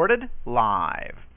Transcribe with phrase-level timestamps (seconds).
[0.00, 1.29] Recorded live.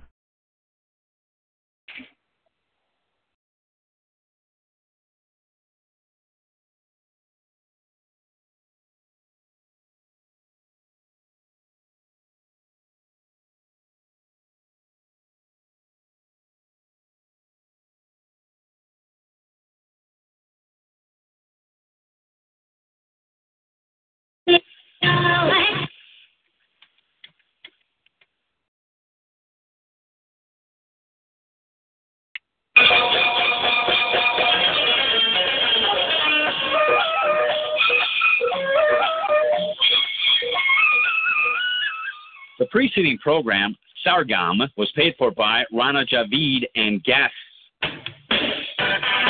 [42.74, 47.36] Preceding program, Sargam, was paid for by Rana Javid and guests.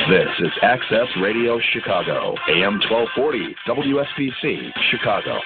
[0.09, 5.41] This is Access Radio Chicago, AM 1240, WSBC, Chicago.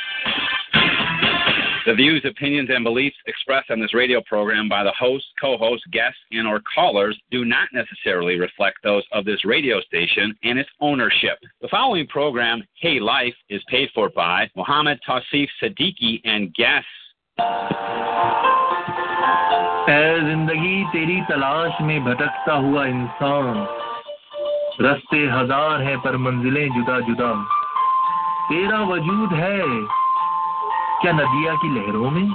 [1.88, 6.20] The views, opinions, and beliefs expressed on this radio program by the host, co-host, guests,
[6.32, 11.40] and or callers do not necessarily reflect those of this radio station and its ownership.
[11.62, 16.90] The following program, Hey Life, is paid for by Mohammed Tausif Siddiqui and guests.
[19.88, 23.66] اے زندگی تیری تلاش میں بھٹکتا ہوا انسان،
[24.84, 27.34] رستے ہزار ہیں پر منزلیں جدا جدا۔
[28.50, 29.62] تیرا وجود ہے
[31.02, 32.30] کیا ندیا کی لہروں میں؟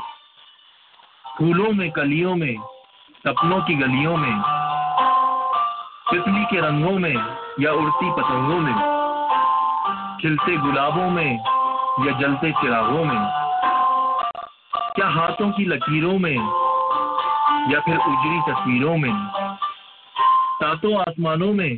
[1.37, 2.55] پھولوں میں، کلیوں میں،
[3.25, 4.43] سپنوں کی گلیوں میں
[6.07, 7.15] تتلی کے رنگوں میں
[7.59, 8.75] یا اڑتی پتنگوں میں،
[10.21, 11.37] کھلتے گلابوں میں
[12.05, 13.42] یا جلتے چراغوں میں؟
[14.95, 16.37] کیا ہاتھوں کی لکیروں میں
[17.69, 19.11] یا پھر اجری تصویروں میں؟
[20.61, 21.71] ساتوں آسمانوں میں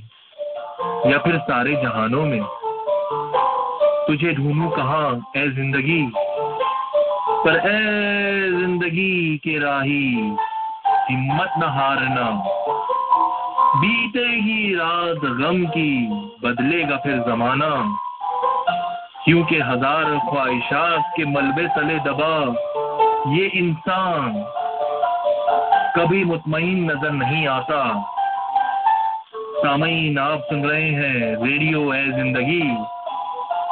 [1.04, 2.40] یا پھر سارے جہانوں میں؟
[4.08, 6.06] تجھے ڈھونڈوں کہاں اے زندگی؟
[7.44, 10.30] پر اے زندگی کے راہی
[11.10, 12.42] ہمت نہ ہارنا۔
[13.80, 16.06] بیتے گی رات غم کی
[16.42, 17.74] بدلے گا پھر زمانہ۔
[19.24, 22.40] کیونکہ ہزار خواہشات کے ملبے تلے دبا۔
[23.26, 24.42] یہ انسان
[25.94, 27.84] کبھی مطمئن نظر نہیں آتا۔
[29.62, 32.70] سامعین، آپ سن رہے ہیں ریڈیو اے زندگی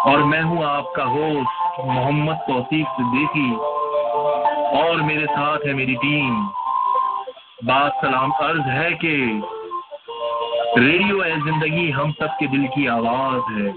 [0.04, 3.54] اور میں ہوں آپ کا ہوسٹ محمد توصیف صدیقی
[4.78, 6.46] اور میرے ساتھ ہے میری ٹیم۔
[7.62, 9.32] بات سلام عرض ہے کہ
[10.76, 13.70] ریڈیو اے زندگی ہم سب کے دل کی آواز ہے۔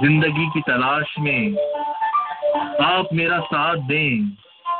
[0.00, 1.48] زندگی کی تلاش میں
[2.78, 4.20] آپ میرا ساتھ دیں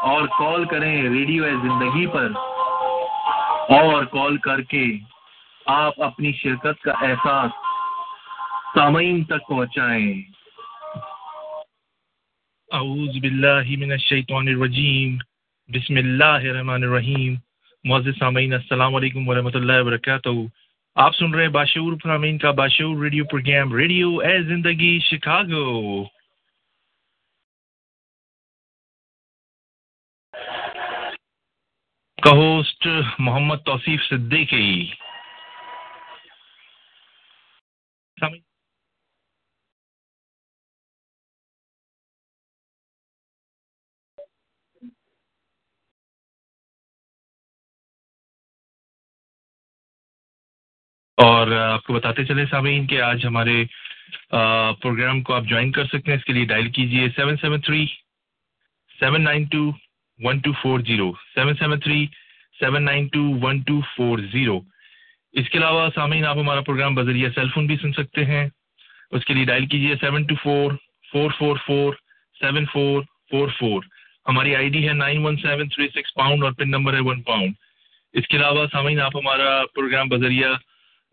[0.03, 2.33] اور کال کریں ریڈیو اے زندگی پر
[3.69, 4.85] اور کال کر کے
[5.67, 7.51] آپ اپنی شرکت کا احساس
[8.75, 10.23] سامعین تک پہنچائیں۔
[12.73, 15.17] اعوذ باللہ من الشیطان الرجیم۔
[15.69, 17.35] بسم اللہ الرحمن الرحیم۔
[17.85, 20.29] معزز سامعین، السلام علیکم ورحمۃ اللہ وبرکاتہ۔
[20.97, 26.05] آپ سن رہے ہیں باشعور فرامین کا باشعور ریڈیو پروگرام ریڈیو اے زندگی شکاگو۔
[32.29, 32.87] کا ہوسٹ
[33.19, 34.91] محمد توصیف صدیقی
[51.19, 53.65] اور آپ کو بتاتے چلے سامعین کہ آج ہمارے
[54.83, 57.85] پروگرام کو آپ جوائن کر سکتے ہیں۔ اس کے لیے ڈائل کیجیے seven seven three,
[59.01, 59.71] seven nine two
[60.21, 62.07] one two four zero, seven seven three
[62.61, 64.59] seven nine two one two four zero
[65.35, 68.47] اس کے علاوہ سامعین، آپ ہمارا پروگرام بذریعہ سیل فون بھی سن سکتے ہیں۔
[69.13, 70.73] اس کے لیے ڈائل کیجیے seven two four
[71.13, 71.95] four four four
[72.37, 73.83] seven four four four
[74.27, 77.23] ہماری آئی ڈی ہے nine one seven three six pound اور پن نمبر ہے ون
[77.23, 77.53] پاؤنڈ
[78.15, 80.53] اس کے علاوہ سامعین، آپ ہمارا پروگرام بذریعہ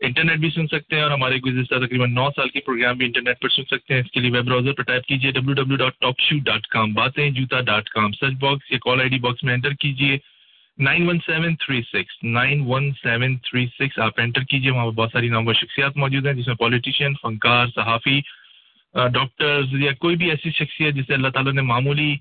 [0.02, 3.40] انٹرنیٹ بھی سن سکتے ہیں اور ہمارے گزشتہ تقریباً نو سال کے پروگرام بھی انٹرنیٹ
[3.42, 6.00] پر سن سکتے ہیں۔ اس کے لیے ویب براؤزر پر ٹائپ کیجیے W W dot
[6.02, 9.44] top show dot com باتیں جوتا ڈاٹ کام سرچ باکس یا کال آئی ڈی باکس
[9.44, 10.18] میں انٹر کیجیے
[10.80, 14.92] nine one seven three six nine one seven three six آپ انٹر کیجیے وہاں پہ
[14.92, 18.20] بہت ساری نامور شخصیات موجود ہیں جس میں پالیٹیشین فنکار صحافی
[18.96, 22.16] ڈاکٹرز یا کوئی بھی ایسی شخصیت جسے اللہ تعالیٰ نے معمولی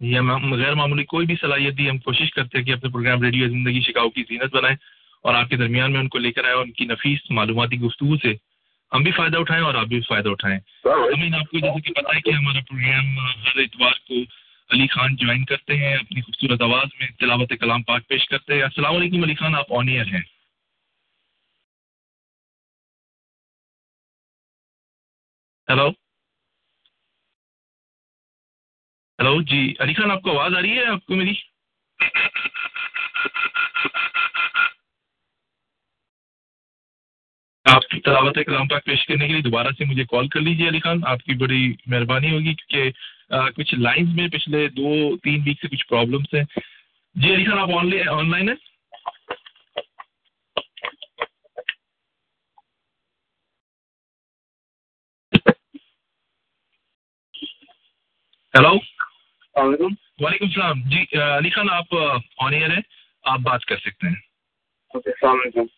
[0.00, 0.22] یا
[0.52, 3.80] غیر معمولی کوئی بھی صلاحیت دی ہم کوشش کرتے ہیں کہ اپنے پروگرام ریڈیو زندگی
[3.80, 4.76] شکاؤ کی زینت بنائیں
[5.24, 7.80] اور آپ کے درمیان میں ان کو لے کر آئے اور ان کی نفیس معلوماتی
[7.80, 8.34] گفتگو سے
[8.92, 12.14] ہم بھی فائدہ اٹھائیں اور آپ بھی فائدہ اٹھائیں۔ امین آپ کو جیسے کہ پتہ
[12.16, 14.14] ہے کہ ہمارا پروگرام ہر اتوار کو
[14.70, 18.62] علی خان جوائن کرتے ہیں، اپنی خوبصورت آواز میں تلاوت کلام پاک پیش کرتے ہیں۔
[18.62, 20.22] السلام علیکم علی خان، آپ آن ایئر ہیں۔
[25.68, 25.88] ہیلو
[29.18, 31.34] ہیلو جی علی خان، آپ کو آواز آ رہی ہے؟ آپ کو میری؟
[37.74, 40.68] آپ کی تلاوت کلام پاک پیش کرنے کے لیے دوبارہ سے مجھے کال کر لیجیے
[40.68, 45.60] علی خان آپ کی بڑی مہربانی ہوگی کیونکہ کچھ لائنز میں پچھلے دو تین ویک
[45.60, 46.44] سے کچھ پرابلمس ہیں۔
[47.14, 47.70] جی علی خان آپ
[48.10, 48.56] آن لائن ہیں؟
[58.54, 58.74] ہیلو
[60.20, 61.94] وعلیکم السلام۔ جی علی خان آپ
[62.38, 62.82] آن ایئر ہیں۔
[63.22, 64.14] آپ بات کر سکتے ہیں۔
[64.94, 65.77] السلام علیکم۔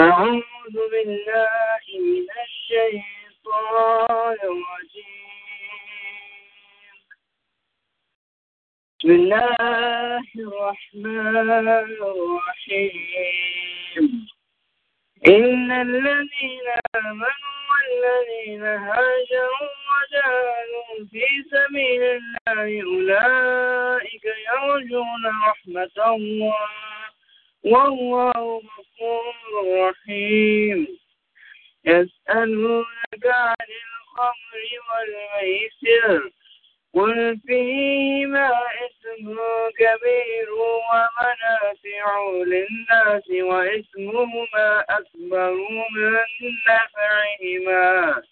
[0.00, 5.22] أعوذ بالله من الشيطان الرجيم.
[8.98, 11.50] بسم الله الرحمن
[12.12, 13.26] الرحيم.
[15.28, 26.68] إن الذين آمنوا والذين هاجروا وجاهدوا في سبيل الله أولئك يرجون رحمة الله.
[27.64, 29.34] والله غفور
[29.76, 30.98] رحيم.
[31.84, 36.30] يسألونك عن الخمر والميسر.
[36.94, 38.50] قل فيهما
[38.86, 39.38] اسم
[39.78, 45.52] كبير ومنافع للناس واسمهما أكبر
[45.90, 46.18] من
[46.68, 48.22] نفعهما.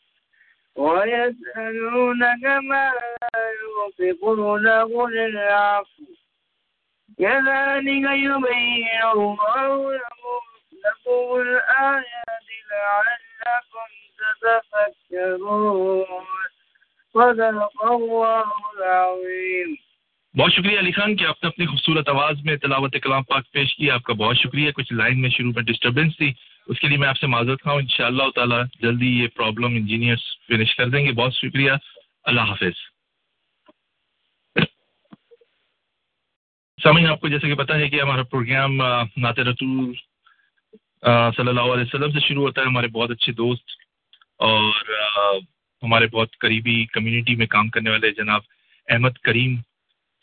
[0.77, 6.05] ويسألونك ماذا ينفقون قل العفو.
[7.19, 16.05] كذلك يبين الله لكم لكم الآيات لعلكم تتفكرون.
[17.15, 19.75] صدق الله العظيم.
[20.35, 23.77] بہت شکریہ علی خان کہ آپ نے اپنی خوبصورت آواز میں تلاوت کلام پاک پیش
[23.77, 23.91] کی.
[23.91, 24.71] آپ کا بہت شکریہ.
[24.71, 26.33] کچھ لائن میں شروع میں ڈسٹربینس تھی.
[26.71, 29.75] اس کے لیے میں آپ سے معذرت خواہوں ان شاء اللہ تعالیٰ جلدی یہ پرابلم
[29.75, 31.73] انجینئرس فنش کر دیں گے۔ بہت شکریہ۔
[32.25, 32.73] اللہ حافظ۔
[36.83, 38.77] سامعین، آپ کو جیسے کہ پتہ ہے کہ ہمارا پروگرام
[39.17, 39.95] نعت رسول
[41.37, 43.71] صلی اللہ علیہ وسلم سے شروع ہوتا ہے۔ ہمارے بہت اچھے دوست
[44.37, 44.73] اور
[45.83, 48.41] ہمارے بہت قریبی کمیونٹی میں کام کرنے والے جناب
[48.89, 49.57] احمد کریم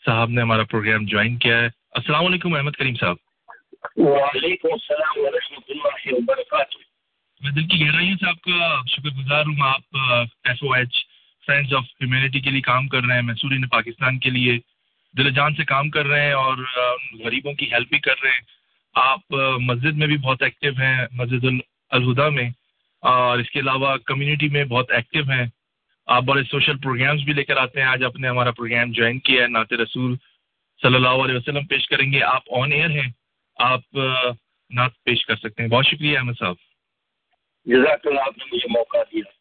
[0.04, 3.16] صاحب نے ہمارا پروگرام جوائن کیا ہے۔ السلام علیکم احمد کریم صاحب۔
[3.96, 6.78] وعلیکم السلام ورحمۃ اللہ وبرکاتہ۔
[7.40, 9.96] میں دل کی گہرائیوں سے آپ کا شکر گزار ہوں۔ آپ
[10.44, 11.06] F O H
[11.46, 14.58] friends of humanity کے لیے کام کر رہے ہیں مسورین پاکستان کے لیے
[15.18, 16.56] دل جان سے کام کر رہے ہیں اور
[17.24, 18.40] غریبوں کی ہیلپ بھی کر رہے ہیں۔
[18.94, 19.20] آپ
[19.60, 21.44] مسجد میں بھی بہت ایکٹیو ہیں، مسجد
[21.90, 22.50] الہدا میں۔
[23.00, 25.46] اور اس کے علاوہ کمیونٹی میں بہت ایکٹیو ہیں۔
[26.06, 29.18] آپ بڑے سوشل پروگرامس بھی لے کر آتے ہیں۔ آج آپ نے ہمارا پروگرام جوائن
[29.18, 30.16] کیا ہے، نعت رسول
[30.82, 33.10] صلی اللہ علیہ وسلم پیش کریں گے۔ آپ آن ایئر ہیں۔
[33.58, 33.80] آپ
[34.70, 36.54] نعت پیش کر سکتے ہیں۔ بہت شکریہ احمد صاحب۔
[37.64, 39.38] جزاک اللہ آپ نے مجھے موقع دیا۔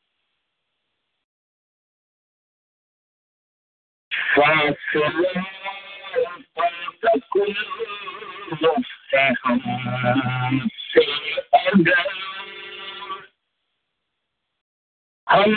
[15.29, 15.51] ہم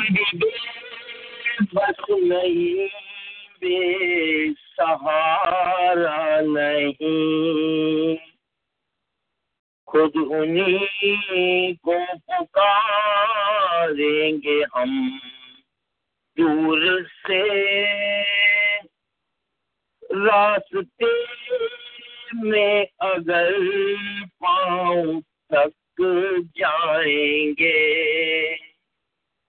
[1.73, 2.89] بس نہیں
[3.61, 3.95] بے
[4.77, 8.30] سہارا نہیں۔
[9.91, 11.95] خود انہیں کو
[12.27, 15.19] پکاریں گے ہم۔
[16.39, 17.43] دور سے
[20.01, 21.05] راستے
[22.33, 23.51] میں اگر
[24.39, 26.03] پاؤں تک
[26.55, 28.57] جائیں گے۔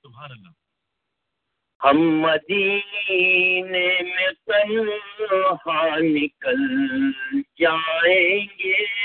[0.04, 0.50] سبحان اللہ۔
[1.84, 6.58] ہم مدینے میں تنہا نکل
[7.60, 9.02] جائیں گے۔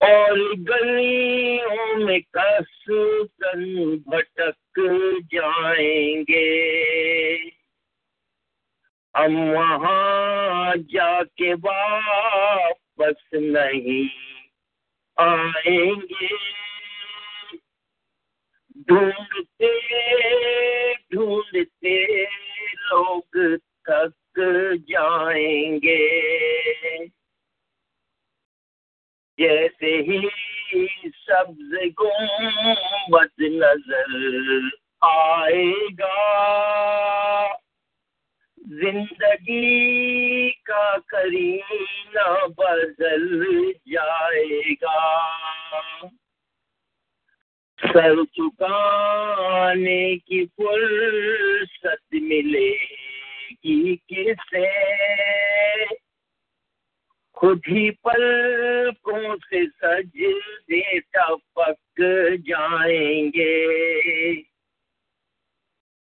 [0.00, 0.38] اور
[0.68, 2.90] گلیوں میں کس
[3.38, 4.80] کن بھٹک
[5.32, 7.36] جائیں گے۔
[9.14, 14.08] ہم وہاں جا کے واپس نہیں
[15.16, 16.36] آئیں گے۔
[18.76, 19.72] ڈھونڈتے
[21.10, 22.24] ڈھونڈتے
[22.90, 23.36] لوگ
[23.82, 24.40] تک
[24.88, 26.08] جائیں گے۔
[29.38, 30.28] جیسے ہی
[31.26, 34.14] سبز گنبد نظر
[35.00, 37.52] آئے گا۔
[38.58, 45.28] زندگی کا کرینہ بدل جائے گا۔
[47.92, 52.72] سر چکانے کی فرصت ملے
[53.64, 54.66] گی کسے؟
[57.38, 60.22] خود ہی پلکوں سے سج
[60.68, 62.00] دیتا پک
[62.46, 64.32] جائیں گے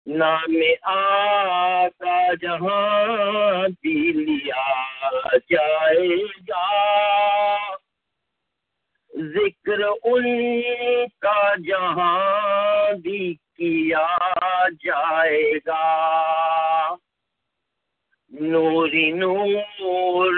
[0.06, 0.54] نام
[0.84, 4.64] آقا جہاں دلیا
[5.50, 6.16] جائے
[6.48, 6.64] گا
[9.28, 10.26] ذکر ان
[11.18, 14.06] کا جہاں بھی کیا
[14.84, 15.84] جائے گا
[18.30, 20.32] نوری نور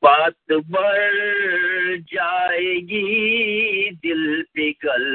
[0.01, 5.05] بات بڑھ جائے گی، دل پگل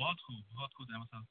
[0.00, 1.22] بہت خوب بہت خوب، احمد صاحب۔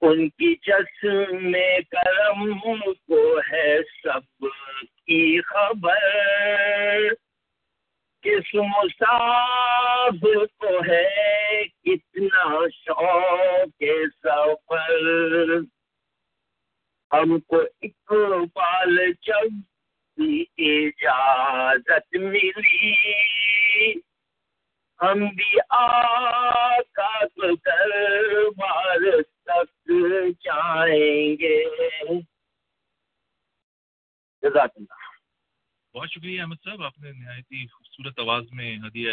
[0.00, 1.52] ان کی جسم
[1.90, 2.60] کرم
[2.92, 4.44] کو ہے سب
[5.06, 7.08] کی خبر۔
[8.22, 13.84] کس مسافر کو ہے کتنا شوق
[14.24, 15.58] سفر۔
[17.12, 19.50] ہم کو اقبال جب
[20.16, 23.92] بھی اجازت ملی۔
[25.02, 29.92] ہم بھی آقا کو دربار تک
[30.40, 31.56] جائیں گے۔
[34.42, 35.08] جزاک اللہ۔
[35.94, 39.12] بہت شکریہ احمد صاحب آپ نے نہایت ہی خوبصورت آواز میں ہدیہ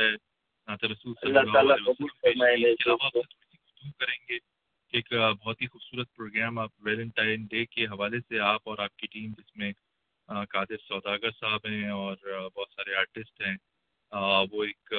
[0.67, 4.37] نعت رسول صلی اللہ علیہ وسلم کریں گے
[4.93, 9.07] ایک بہت ہی خوبصورت پروگرام آپ ویلنٹائن ڈے کے حوالے سے آپ اور آپ کی
[9.07, 9.71] ٹیم جس میں
[10.49, 12.15] قادر سوداگر صاحب ہیں اور
[12.55, 13.55] بہت سارے آرٹسٹ ہیں
[14.51, 14.93] وہ ایک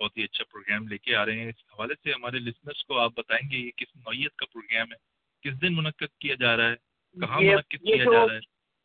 [0.00, 2.98] بہت ہی اچھا پروگرام لے کے آ رہے ہیں۔ اس حوالے سے ہمارے لسنرس کو
[2.98, 4.96] آپ بتائیں گے یہ کس نوعیت کا پروگرام ہے؟
[5.42, 6.76] کس دن منعقد کیا جا رہا ہے؟
[7.20, 8.38] کہاں منعقد کیا جا رہا ہے؟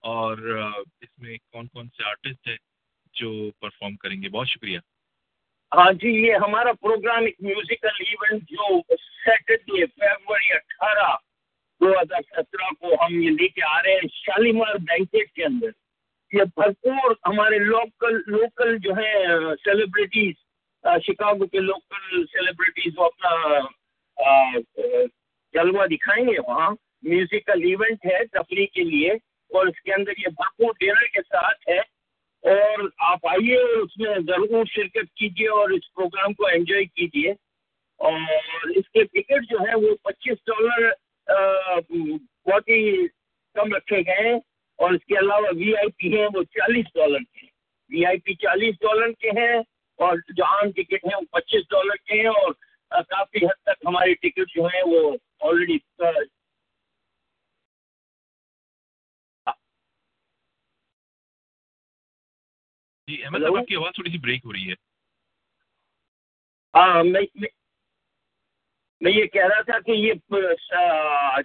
[0.03, 0.37] اور
[1.01, 2.57] اس میں کون کون سے آرٹسٹ ہیں
[3.13, 4.79] جو پرفارم کریں گے؟ بہت شکریہ۔
[5.71, 11.15] ہاں جی یہ ہمارا پروگرام ایک میوزیکل ایونٹ جو سیٹرڈے فیبروری اٹھارہ
[11.81, 15.69] دو ہزار سترہ کو ہم یہ لے کے آ رہے ہیں شالیمار بینکٹ کے اندر۔
[16.33, 19.25] یہ بھرپور ہمارے لوکل لوکل جو ہیں
[19.63, 20.33] سیلیبریٹیز
[21.03, 23.59] شکاگو کے لوکل سیلیبریٹیز وہ اپنا
[25.53, 29.11] جلوہ دکھائیں گے وہاں۔ میوزیکل ایونٹ ہے تفریح کے لیے
[29.49, 31.79] اور اس کے اندر یہ بھرپور ڈنر کے ساتھ ہے۔
[32.43, 37.31] اور آپ آئیے اور اس میں ضرور شرکت کیجیے اور اس پروگرام کو انجوائے کیجیے۔
[37.97, 38.19] اور
[38.75, 40.89] اس کے ٹکٹ جو ہے وہ پچیس ڈالر
[42.45, 43.07] بہت ہی
[43.53, 44.39] کم رکھے گئے۔ ہیں
[44.79, 47.49] اور اس کے علاوہ وی آئی پی ہیں وہ چالیس ڈالر کے ہیں
[47.91, 49.53] وی آئی پی چالیس ڈالر کے ہیں
[49.99, 52.53] اور جو عام ٹکٹ ہیں وہ پچیس ڈالر کے ہیں اور
[53.09, 55.01] کافی حد تک ہماری ٹکٹ جو ہیں وہ
[55.41, 55.77] آلریڈی
[63.07, 63.41] جی احمد?
[63.41, 64.75] صاحب آپ کی آواز تھوڑی سی بریک ہو رہی ہے
[66.73, 67.53] ہاں میں میں-
[69.01, 70.13] یہ کہہ رہا تھا کہ یہ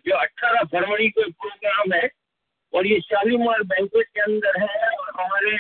[0.05, 2.07] جو اٹھارہ فروری کو پروگرام ہے
[2.73, 5.57] اور یہ شالیمار بینکٹ کے اندر ہے اور ہمارے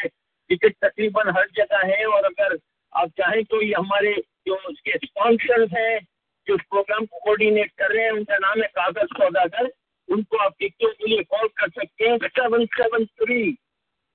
[0.50, 2.54] ٹکٹ تقریباً ہر جگہ ہے اور اگر
[2.92, 4.12] آپ چاہیں تو یہ ہمارے
[4.46, 5.98] جو اس کے اسپانسرز ہیں،
[6.46, 9.68] جو اس پروگرام کو کوآڈینیٹ کر رہے ہیں، ان کا نام ہے کاغذ سوداگر۔
[10.08, 13.52] ان کو آپ ٹکٹوں کے لیے کال کر سکتے ہیں۔ Seven seven three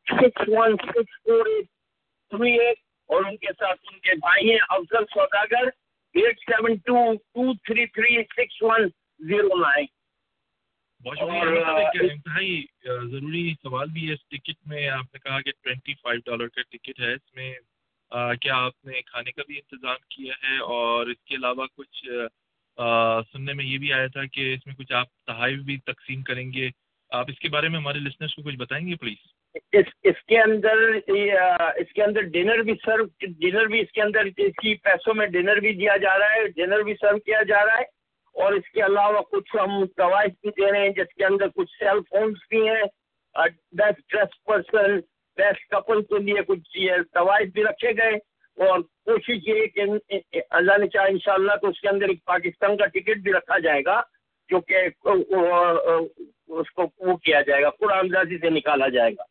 [0.08, 1.66] six one six four eight
[2.32, 2.78] three eight
[3.10, 5.68] اور ان کے ساتھ ان کے بھائی ہیں Afzal Saudagar.
[6.16, 8.88] Eight seven two two three three six one
[9.20, 9.86] zero nine
[11.08, 15.94] بہت شکریہ انتہائی ضروری سوال بھی ہے۔ اس ٹکٹ میں آپ نے کہا کہ ٹوینٹی
[16.02, 17.54] فائیو ڈالر کا ٹکٹ ہے۔ اس میں
[18.42, 22.06] کیا آپ نے کھانے کا بھی انتظام کیا ہے؟ اور اس کے علاوہ کچھ
[23.32, 26.52] سننے میں یہ بھی آیا تھا کہ اس میں کچھ آپ تحائف بھی تقسیم کریں
[26.54, 26.70] گے۔
[27.12, 29.26] آپ اس کے بارے میں ہمارے لسنرس کو کچھ بتائیں گے پلیز
[29.74, 30.78] اس اس کے اندر
[31.76, 35.28] اس کے اندر ڈنر بھی سرو ڈنر بھی اس کے اندر اس کی پیسوں میں
[35.28, 37.97] ڈنر بھی دیا جا رہا ہے ڈنر بھی سرو کیا جا رہا ہے۔
[38.44, 41.72] اور اس کے علاوہ کچھ ہم پروائڈ بھی دے رہے ہیں، جس کے اندر کچھ
[41.80, 42.84] سیل فونس بھی ہیں۔
[43.72, 45.00] Best dress person
[45.38, 46.78] best couple کے لیے کچھ
[47.14, 48.16] پروائڈ بھی رکھے گئے۔
[48.58, 49.82] اور کوشش یہ کہ
[50.50, 53.34] اللہ نے چاہا ان شاء اللہ تو اس کے اندر ایک پاکستان کا ٹکٹ بھی
[53.34, 54.02] رکھا جائے گا،
[54.50, 54.78] جو کہ
[56.48, 59.24] اس کو وہ کیا جائے گا قرآن دازی سے نکالا جائے گا۔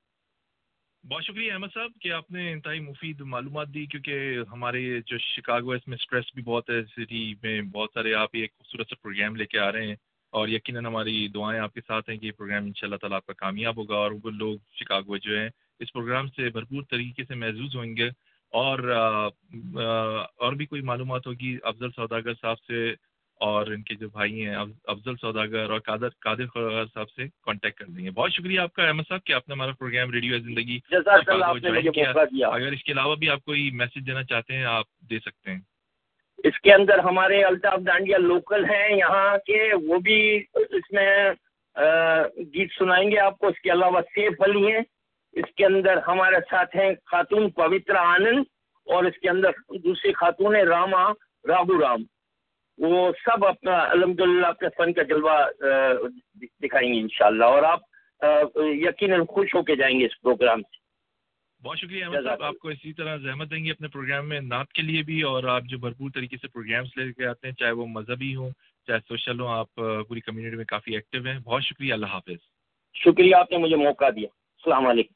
[1.10, 5.72] بہت شکریہ احمد صاحب کہ آپ نے انتہائی مفید معلومات دی، کیونکہ ہمارے جو شکاگو
[5.72, 8.96] ہے، اس میں اسٹریس بھی بہت ہے سٹی میں بہت سارے آپ ایک خوبصورت سا
[9.02, 9.96] پروگرام لے کے آ رہے ہیں
[10.32, 13.16] اور یقیناً ہماری دعائیں آپ کے ساتھ ہیں کہ یہ پروگرام ان شاء اللہ تعالیٰ
[13.16, 15.48] آپ کا کامیاب ہوگا اور وہ لوگ شکاگو جو ہیں،
[15.80, 18.08] اس پروگرام سے بھرپور طریقے سے محظوظ ہوئیں گے
[18.52, 22.94] اور اور بھی کوئی معلومات ہوگی، افضل سوداگر صاحب سے
[23.36, 26.44] اور ان کے جو بھائی ہیں افضل سوداگر اور قادر قادر
[26.94, 29.52] صاحب سے کانٹیکٹ کر دیں گے بہت شکریہ آپ کا احمد صاحب کہ آپ نے
[29.52, 30.78] ہمارا پروگرام ریڈیو زندگی
[32.52, 35.60] اگر اس کے علاوہ بھی آپ کوئی میسج دینا چاہتے ہیں آپ دے سکتے ہیں۔
[36.44, 41.30] اس کے اندر ہمارے الطاف ڈانڈیا لوکل ہیں یہاں کے وہ بھی اس میں
[42.54, 44.80] گیت سنائیں گے آپ کو۔ اس کے علاوہ سیف علی ہیں۔
[45.32, 48.44] اس کے اندر ہمارے ساتھ ہیں خاتون پوترا آنند
[48.84, 51.12] اور اس کے اندر دوسری خاتون ہے راما
[51.48, 52.15] راہو رام۔
[52.78, 55.36] وہ سب اپنا الحمد للہ اپنے فن کا جلوہ
[56.62, 57.80] دکھائیں گے انشاءاللہ اور آپ
[58.56, 60.76] یقیناً خوش ہو کے جائیں گے اس پروگرام سے۔
[61.62, 64.72] بہت شکریہ احمد صاحب آپ کو اسی طرح زحمت دیں گے اپنے پروگرام میں نعت
[64.72, 67.70] کے لیے بھی اور آپ جو بھرپور طریقے سے پروگرامس لے کے آتے ہیں چاہے
[67.70, 68.50] وہ مذہبی ہوں
[68.86, 69.74] چاہے سوشل ہوں آپ
[70.08, 72.40] پوری کمیونٹی میں کافی ایکٹیو ہیں۔ بہت شکریہ اللہ حافظ۔
[72.94, 75.14] شکریہ آپ نے مجھے موقع دیا۔ السلام علیکم۔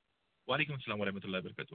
[0.53, 1.75] وعلیکم السلام ورحمۃ اللہ وبرکاتہ۔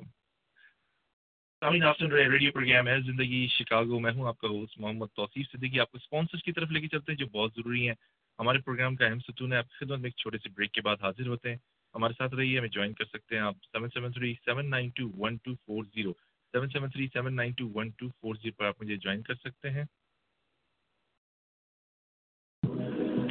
[1.59, 5.07] سامعین آپ سن رہے ریڈیو پروگرام ہے زندگی شکاگو میں ہوں آپ کا ہوسٹ محمد
[5.15, 7.95] توصیف صدیقی آپ کو اسپانسرس کی طرف لے کے چلتے ہیں جو بہت ضروری ہیں۔
[8.39, 10.81] ہمارے پروگرام کا اہم ستون ہے آپ کی خدمت میں ایک چھوٹے سے بریک کے
[10.81, 11.57] بعد حاضر ہوتے ہیں۔
[11.95, 15.11] ہمارے ساتھ رہیے ہمیں جوائن کر سکتے ہیں آپ۔ Seven seven three seven nine two
[15.17, 16.13] one two four zero
[16.53, 19.35] seven seven three seven nine two one two four zero پر آپ مجھے جوائن کر
[19.35, 19.83] سکتے ہیں۔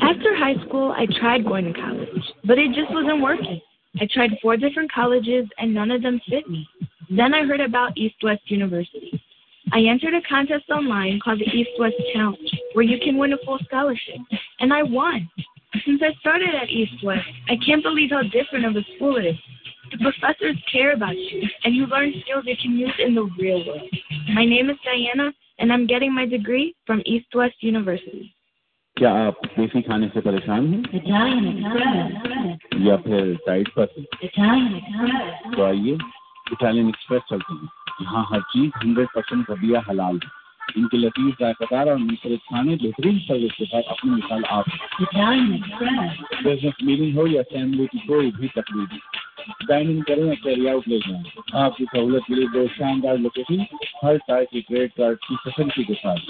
[0.02, 3.58] After high school, I tried going to college, but it just wasn't working.
[4.00, 6.66] I tried four different colleges, and none of them fit me.
[7.10, 9.20] Then I heard about East West University.
[9.72, 13.38] I entered a contest online called the East West Challenge, where you can win a
[13.44, 14.18] full scholarship,
[14.60, 15.28] and I won.
[15.84, 19.26] Since I started at East West, I can't believe how different of a school it
[19.26, 19.36] is.
[19.90, 23.66] The professors care about you, and you learn skills you can use in the real
[23.66, 23.88] world.
[24.34, 28.34] My name is Diana, and I'm getting my degree from East West University.
[28.96, 30.98] کیا آپ دیسی کھانے سے پریشان ہیں؟
[32.76, 33.86] یا پھر diet پر
[35.56, 35.94] تو آئیے
[36.50, 37.66] اٹالین ایکسپریس چلتے ہیں۔
[38.00, 42.44] یہاں ہر چیز ہنڈریڈ پرسینٹ ربیہ حلال ہے۔ ان کے لطیف ذائقہ دار اور منفرد
[42.44, 44.64] کھانے بہترین سروس کے ساتھ اپنی مثال آپ
[46.44, 48.88] بزنس میٹنگ ہو یا فیملی کی کوئی بھی تقریب
[49.68, 51.22] ڈائننگ کریں یا کیری آؤٹ لے جائیں
[51.58, 53.60] آپ کی سہولت کے لیے دو شاندار لوکیشن
[54.02, 56.20] ہر ٹائپ کی کریڈٹ کارڈ کی فیسلٹی کے ساتھ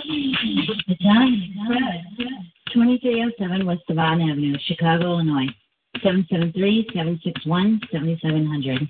[2.74, 5.48] 2307 West Devon Avenue, Chicago, Illinois.
[5.94, 8.88] 773-761-7700.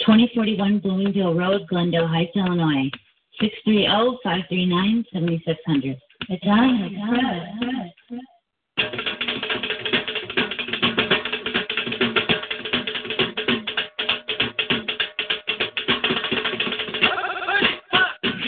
[0.00, 2.90] 2041 Bloomingdale Road, Glendale Heights, Illinois.
[3.36, 6.00] 630-539-7600.
[6.28, 7.90] Italian, Italian.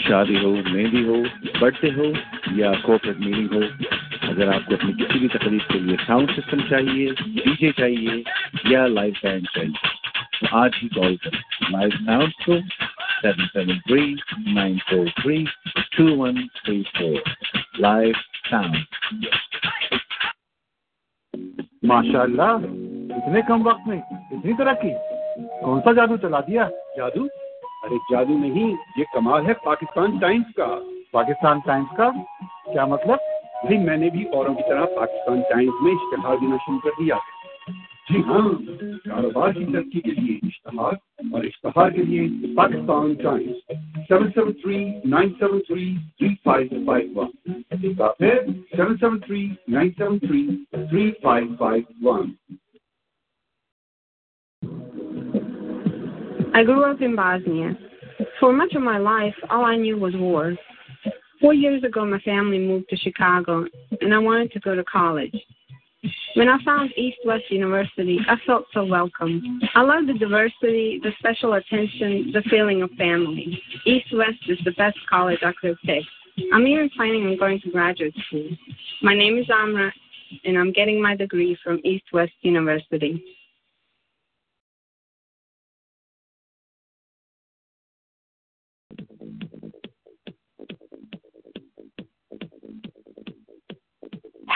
[0.01, 1.23] شادی ہو مہندی ہو
[1.59, 2.11] برتھ ڈے ہو
[2.55, 3.59] یا کوپریٹ میٹنگ ہو
[4.29, 8.23] اگر آپ کو اپنی کسی بھی تقریب کے لیے ساؤنڈ سسٹم چاہیے ڈی جے چاہیے
[8.65, 8.85] یا
[10.51, 11.41] آج ہی کال کریں۔
[12.45, 12.51] کو
[13.21, 14.15] seven seven three
[14.53, 15.45] nine four three
[15.97, 17.29] two one three four
[17.79, 18.13] live
[18.51, 18.75] sound
[21.83, 22.51] ماشاء اللہ
[23.13, 24.01] اتنے کم وقت میں
[24.31, 24.93] اتنی ترقی۔
[25.61, 27.23] کون سا جادو چلا دیا؟ جادو؟
[27.83, 30.79] ارے جادو نہیں یہ کمال ہے پاکستان ٹائمز کا۔
[31.11, 32.09] پاکستان ٹائمز کا؟
[32.73, 33.17] کیا مطلب؟
[33.63, 37.15] بھائی میں نے بھی اوروں کی طرح پاکستان ٹائمز میں اشتہار دینا شروع کر دیا۔
[38.09, 38.47] جی ہاں
[39.05, 40.93] کاروبار کی ترقی کے لیے اشتہار
[41.31, 43.73] اور اشتہار کے لیے Pakistan times
[44.07, 44.77] seven seven three
[45.09, 45.85] nine seven three
[46.17, 47.29] three five five one
[47.81, 52.31] seven seven three nine seven three three five five one
[56.51, 57.77] I grew up in Bosnia.
[58.39, 60.55] For much of my life, all I knew was war.
[61.41, 63.65] Four years ago, my family moved to Chicago,
[64.01, 65.37] and I wanted to go to college.
[66.35, 69.59] When I found East West University, I felt so welcome.
[69.75, 73.61] I love the diversity, the special attention, the feeling of family.
[73.85, 76.05] East West is the best college I could have picked.
[76.53, 78.49] I'm even planning on going to graduate school.
[79.01, 79.91] My name is Amra,
[80.45, 83.21] and I'm getting my degree from East West University.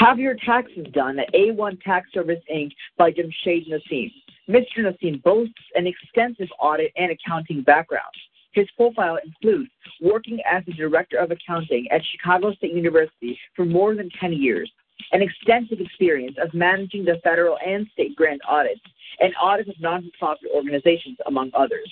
[0.03, 2.71] Have your taxes done at A1 Tax Service Inc.
[2.97, 4.11] by Jamshed Nassim.
[4.49, 4.79] Mr.
[4.79, 8.13] Nassim boasts an extensive audit and accounting background.
[8.51, 9.69] His profile includes
[10.01, 14.69] working as the Director of Accounting at Chicago State University for more than 10 years,
[15.13, 18.81] an extensive experience of managing the federal and state grant audits,
[19.21, 21.89] and audits of non-profit organizations, among others.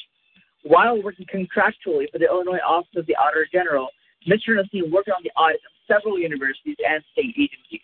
[0.63, 3.88] While working contractually for the Illinois Office of the Auditor General,
[4.28, 4.50] Mr.
[4.50, 7.80] Nassim worked on the audits of several universities and state agencies.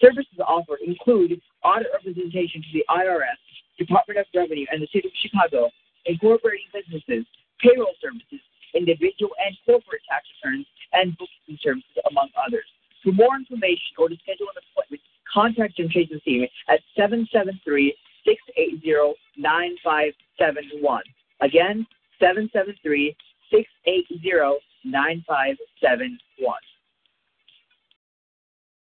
[0.00, 3.40] Services offered include audit representation to the IRS,
[3.78, 5.70] Department of Revenue, and the City of Chicago,
[6.04, 7.24] incorporating businesses,
[7.60, 8.40] payroll services,
[8.74, 12.68] individual and corporate tax returns, and bookkeeping services, among others.
[13.02, 19.16] For more information or to schedule an appointment, contact Jim Chase Nassim at 773 680
[19.36, 21.02] 9571.
[21.40, 21.86] Again,
[22.20, 23.16] 773
[23.50, 26.75] 680 9571.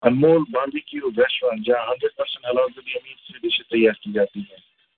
[0.04, 4.58] Anmol barbecue restaurant جہاں hundred percent حلال امید سے ڈشیں تیار کی جاتی ہیں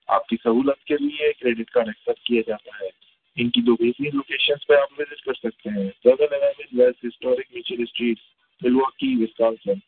[0.10, 2.90] آپ کی سہولت کے لیے کریڈٹ کارڈ ایکسپٹ کیا جاتا ہے۔
[3.38, 7.54] ان کی دو بہترین لوکیشنز پہ آپ وزٹ کر سکتے ہیں۔ Seven eleven west historic
[7.54, 8.20] Mitchell street
[8.62, 9.80] Milwaukee Wisconsin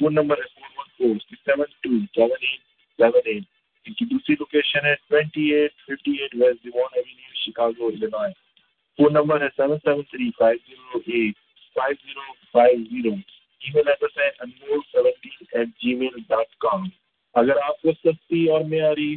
[0.00, 2.60] phone number ہے four one four six seven two seven eight
[2.98, 3.42] seven eight
[3.86, 8.32] ان کی دوسری لوکیشن ہے twenty eight fifty eight west Devon avenue Chicago Illinois
[8.98, 11.38] phone number ہے seven seven three five zero eight
[11.76, 13.14] five zero five zero
[13.74, 16.84] email address ہے Anmol seventeen at Gmail dot com
[17.34, 19.16] اگر آپ کو سستی اور معیاری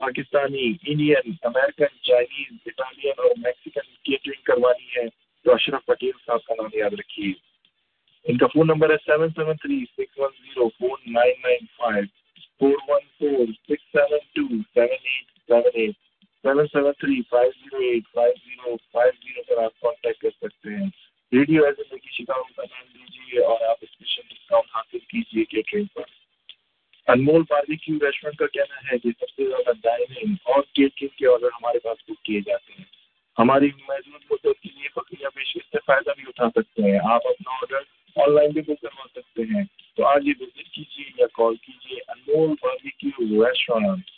[0.00, 5.06] Pakistani Indian American Chinese Italian اور Mexican catering کروانی ہے،
[5.46, 7.32] تو اشرف پٹیل صاحب کا نام یاد رکھیے۔
[8.26, 12.04] ان کا فون نمبر ہے seven seven three six one zero four nine nine five
[12.60, 15.94] four one four six seven two seven eight seven eight
[16.44, 20.74] seven seven three five zero eight five zero five zero پر آپ contact کر سکتے
[20.74, 20.88] ہیں۔
[21.32, 22.86] Radio as زندگی Chicago کا نام
[23.28, 26.02] دیجیے اور آپ اسپیشل ڈسکاؤنٹ حاصل کیجیے کیٹرنگ پر۔
[27.06, 31.46] انمول باربیکیو ریسٹورینٹ کا کہنا ہے کہ سب سے زیادہ ڈائننگ اور کیٹرنگ کے آرڈر
[31.46, 32.84] ہمارے پاس بک کیے جاتے ہیں۔
[33.38, 37.50] ہماری محدود مدت کے لیے بکریاں پیشکش سے فائدہ بھی اٹھا سکتے ہیں۔ آپ اپنا
[37.50, 37.80] آرڈر
[38.16, 39.64] آن لائن بھی بک کروا سکتے ہیں۔
[39.96, 44.17] تو آج یہ وزٹ کیجیے یا کال کیجیے Anmol barbecue restaurant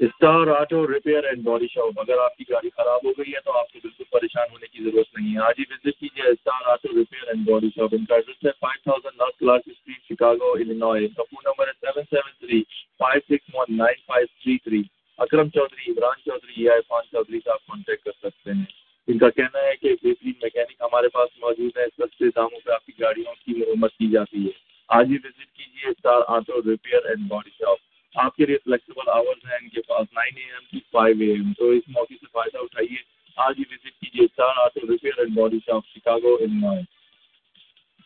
[0.00, 3.56] star auto repair and body shop اگر آپ کی گاڑی خراب ہو گئی ہے تو
[3.58, 6.96] آپ کو بالکل پریشان ہونے کی ضرورت نہیں ہے۔ آج ہی وزٹ کیجیے star auto
[6.98, 11.04] repair and body shop ان کا ایڈریس ہے five thousand north class street Chicago Illinois
[11.06, 12.62] ان کا فون نمبر ہے seven seven three
[12.98, 14.82] five six one nine five three three
[15.18, 18.64] Akram Chaudhry, Imran Chaudhry یا عرفان چودھری سے آپ contact کر سکتے ہیں۔
[19.08, 22.86] ان کا کہنا ہے کہ بہترین میکینک ہمارے پاس موجود ہے۔ سستے داموں پہ آپ
[22.86, 24.58] کی گاڑیوں کی مرمت کی جاتی ہے۔
[24.88, 29.44] آج ہی وزٹ کیجیے star auto repair and body shop آپ کے لیے فلیکسیبل آورز
[29.46, 32.26] ہیں، ان کے پاس nine A M to five A M تو اس موقع سے
[32.32, 32.96] فائدہ اٹھائیے۔
[33.36, 36.82] آج ہی وزٹ کیجیے۔ Star auto repair and body shop Chicago Illinois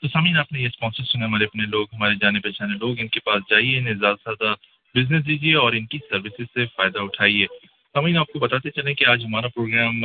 [0.00, 3.08] تو سامعین آپ نے یہ اسپانسر سنا ہمارے اپنے لوگ، ہمارے جانے پہچانے لوگ، ان
[3.08, 4.54] کے پاس جائیے، انہیں زیادہ سے زیادہ
[4.98, 7.46] بزنس دیجیے اور ان کی سروسز سے فائدہ اٹھائیے۔
[7.92, 10.04] سامعین آپ کو بتاتے چلیں کہ آج ہمارا پروگرام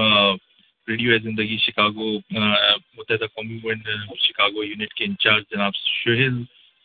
[0.88, 2.20] ریڈیو ہے زندگی شکاگو
[2.98, 3.60] متحدہ قومی
[4.20, 6.34] شکاگو یونٹ کے انچارج جناب سہیل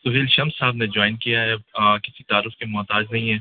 [0.05, 1.53] سہیل شمس صاحب نے جوائن کیا ہے.
[2.03, 3.39] کسی تعارف کے محتاج نہیں ہیں.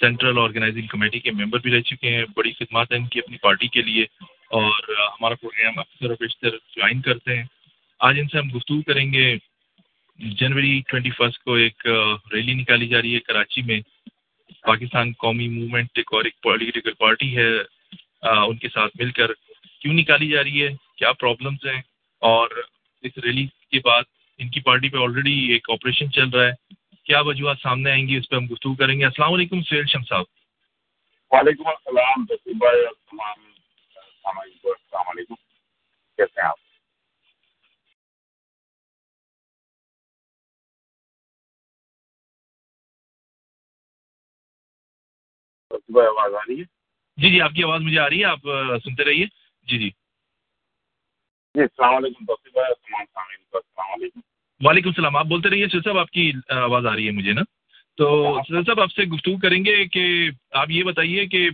[0.00, 2.24] سینٹرل آرگنائزنگ کمیٹی کے ممبر بھی رہ چکے ہیں.
[2.36, 4.04] بڑی خدمات ہیں ان کی اپنی پارٹی کے لیے.
[4.50, 7.44] اور ہمارا پروگرام اکثر و بیشتر جوائن کرتے ہیں.
[8.00, 9.36] آج ان سے ہم گفتگو کریں گے.
[10.40, 11.86] جنوری ٹوینٹی فسٹ کو ایک
[12.32, 13.80] ریلی نکالی جا رہی ہے کراچی میں.
[14.62, 17.50] پاکستان قومی موومنٹ ایک اور ایک پولیٹیکل پارٹی ہے
[18.22, 19.32] ان کے ساتھ مل کر
[19.82, 21.80] کیوں نکالی جا رہی ہے؟ کیا پرابلمس ہیں؟
[22.22, 22.50] اور
[23.04, 24.02] اس ریلی کے بعد
[24.38, 26.52] ان کی پارٹی پہ آلریڈی ایک آپریشن چل رہا ہے۔
[27.04, 30.02] کیا وجوہات سامنے آئیں گی اس پہ ہم گفتگو کریں گے۔ السلام علیکم سہیل شم
[30.02, 30.24] صاحب۔
[31.30, 35.34] وعلیکم السلام بھائی تمام السلام علیکم
[36.16, 36.56] کیسے ہیں آپ؟
[45.96, 46.64] آواز آ رہی ہے؟
[47.16, 48.40] جی جی آپ کی آواز مجھے آ رہی ہے آپ
[48.84, 49.26] سنتے رہیے۔
[49.62, 49.90] جی جی۔
[51.54, 54.20] جی السلام علیکم بھائی تمام سامعین کو السلام علیکم۔
[54.66, 57.42] وعلیکم السلام۔ آپ بولتے رہیے سر صاحب، آپ کی آواز آ رہی ہے مجھے نا؟
[57.96, 58.06] تو
[58.48, 61.50] سر صاحب، آپ سے گفتگو کریں گے کہ آپ یہ بتائیے کہ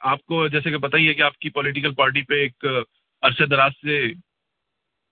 [0.00, 2.64] آپ کو جیسے کہ بتائیے کہ آپ کی پولیٹیکل پارٹی پہ ایک
[3.22, 4.12] عرصے دراز سے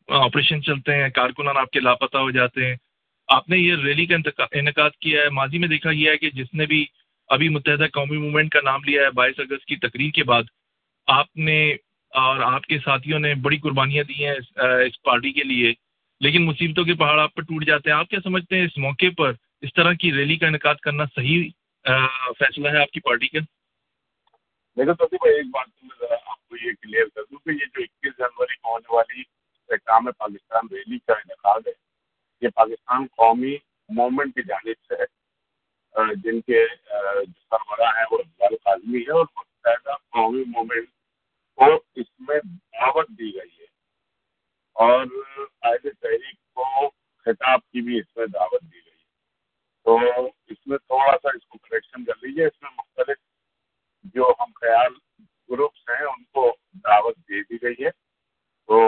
[0.09, 2.76] آپریشن چلتے ہیں، کارکنان آپ کے لاپتہ ہو جاتے ہیں۔
[3.29, 6.55] آپ نے یہ ریلی کا انعقاد کیا ہے۔ ماضی میں دیکھا گیا ہے کہ جس
[6.55, 6.87] نے بھی
[7.29, 10.42] ابھی متحدہ قومی موومنٹ کا نام لیا ہے، بائیس اگست کی تقریر کے بعد
[11.07, 11.74] آپ نے
[12.11, 14.35] اور آپ کے ساتھیوں نے بڑی قربانیاں دی ہیں
[14.87, 15.73] اس پارٹی کے لیے۔
[16.20, 19.11] لیکن مصیبتوں کے پہاڑ آپ پر ٹوٹ جاتے ہیں۔ آپ کیا سمجھتے ہیں اس موقع
[19.16, 21.51] پر اس طرح کی ریلی کا انعقاد کرنا صحیح
[22.38, 23.38] فیصلہ ہے آپ کی پارٹی کا؟
[24.77, 25.68] دیکھو تو میں ایک بات
[26.01, 29.23] ذرا آپ کو یہ کلیئر کر دوں کہ یہ جو اکیس جنوری کو ہونے والی
[29.68, 31.73] اقدام پاکستان ریلی کا انعقاد ہے،
[32.42, 33.57] یہ پاکستان قومی
[33.88, 35.20] موومنٹ کی جانب سے ہے۔
[36.14, 36.66] جن کے
[37.51, 39.27] سربراہ ہیں وہ اقبال قاظمی ہے اور
[40.12, 40.88] قومی موومنٹ
[41.61, 43.66] کو اس میں دعوت دی گئی ہے۔
[44.73, 45.07] اور
[45.62, 49.11] اہل تحریک کو خطاب کی بھی اس میں دعوت دی گئی ہے۔
[49.85, 49.99] تو
[50.46, 53.16] اس میں تھوڑا سا اس کو کریکشن کر لیجیے اس میں مختلف
[54.05, 54.94] جو ہم خیال
[55.51, 57.90] گروپس ہیں، ان کو دعوت دے دی گئی ہے۔
[58.66, 58.81] تو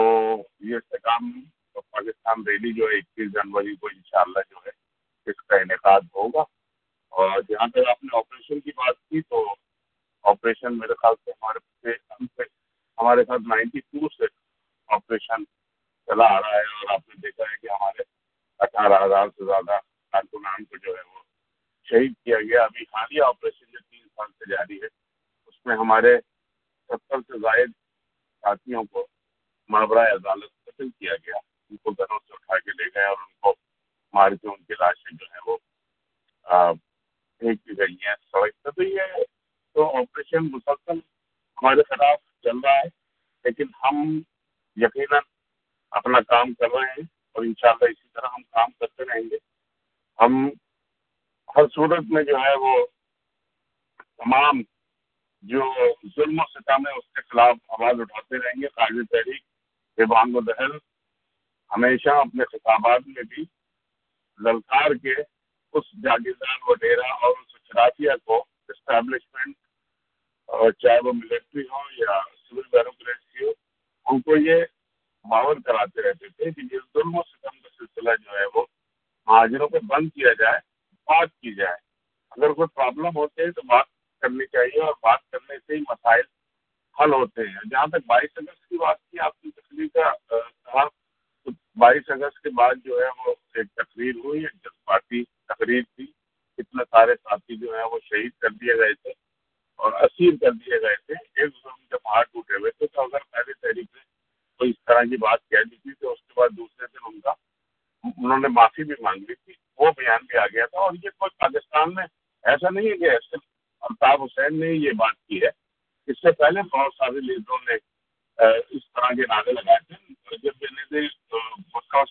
[0.59, 1.41] یہ استحکام
[1.73, 3.89] پاکستان ریلی جو ہے، اکیس جنوری کو
[25.93, 26.17] ہمارے
[26.89, 27.71] ستر سے زائد
[28.43, 29.05] ساتھیوں کو
[29.69, 31.37] مابرائے عدالت قتل کیا گیا،
[31.71, 33.53] ان کو گھروں سے اٹھا کے لے گئے اور ان کو
[34.13, 35.57] مار کے ان کی لاشیں جو ہیں وہ
[37.41, 39.23] پھینک دی گئی ہیں، سڑک تو یہ
[39.75, 40.97] تو آپریشن مسلسل
[41.57, 42.87] ہمارے خلاف چل رہا ہے،
[43.45, 44.03] لیکن ہم
[44.77, 45.21] یقیناً
[45.93, 49.37] اپنا کام کر رہے ہیں اور انشاءاللہ اسی طرح ہم کام کرتے رہیں گے۔
[50.19, 50.45] ہم
[51.55, 52.52] ہر صورت میں جو ہے
[62.05, 63.43] ہمیشہ اپنے خطابات میں بھی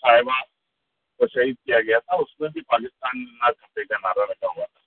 [0.03, 0.41] صاحبہ
[1.19, 4.67] کو شہید کیا گیا تھا، اس میں بھی پاکستان نہ کھپے کا نعرہ رکھا ہوا
[4.67, 4.81] تھا۔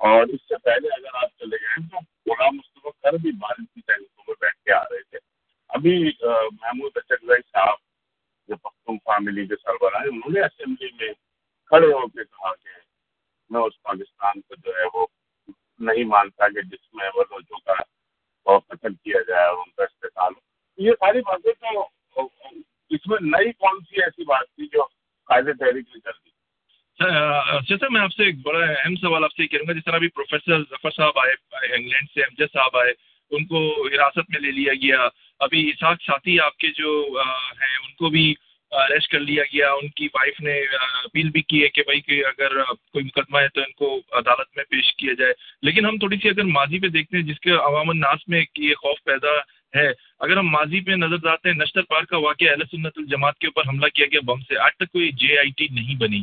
[0.00, 3.80] اور اس سے پہلے اگر آپ چلے گئے تو غلام مصطفیٰ کر بھی بھارت کی
[3.80, 5.18] تحریکوں میں بیٹھ کے آ رہے تھے۔
[5.68, 6.12] ابھی
[6.62, 7.78] محمود اچکزائی صاحب
[8.48, 11.12] جو پختون فاملی کے سربراہ ہیں، انہوں نے اسمبلی میں
[11.70, 12.68] کھڑے ہو کے کہا کہ
[13.50, 15.06] میں اس پاکستان کو جو ہے وہ
[15.80, 20.32] نہیں مانتا کہ جس میں وہ لوگوں کا قتل کیا جائے اور ان کا استقال
[20.32, 20.40] ہو۔
[20.76, 22.28] یہ ساری باتیں تو
[22.90, 23.52] اس میں نئی
[25.46, 26.30] سے تحریک نکل دی۔
[27.68, 29.84] سر سر میں آپ سے ایک بڑا اہم سوال آپ سے یہ کروں گا، جس
[29.84, 31.32] طرح ابھی پروفیسر ظفر صاحب آئے
[31.74, 32.92] انگلینڈ سے، امجد صاحب آئے،
[33.30, 35.08] ان کو حراست میں لے لیا گیا۔
[35.40, 37.18] ابھی اسحاق ساتھی آپ کے جو
[37.60, 38.34] ہیں، ان کو بھی
[38.70, 40.60] اریسٹ کر لیا گیا۔ ان کی وائف نے
[41.04, 44.56] اپیل بھی کی ہے کہ بھائی کہ اگر کوئی مقدمہ ہے تو ان کو عدالت
[44.56, 45.32] میں پیش کیا جائے۔
[45.62, 48.74] لیکن ہم تھوڑی سی اگر ماضی پہ دیکھتے ہیں، جس کے عوام الناس میں یہ
[48.74, 49.32] خوف پیدا
[49.78, 49.88] ہے
[50.26, 53.46] اگر ہم ماضی پہ نظر ڈالتے ہیں، نشتر پارک کا واقعہ اہل سنت الجماعت کے
[53.46, 56.22] اوپر حملہ کیا گیا، بم سے آج تک کوئی جے آئی ٹی نہیں بنی۔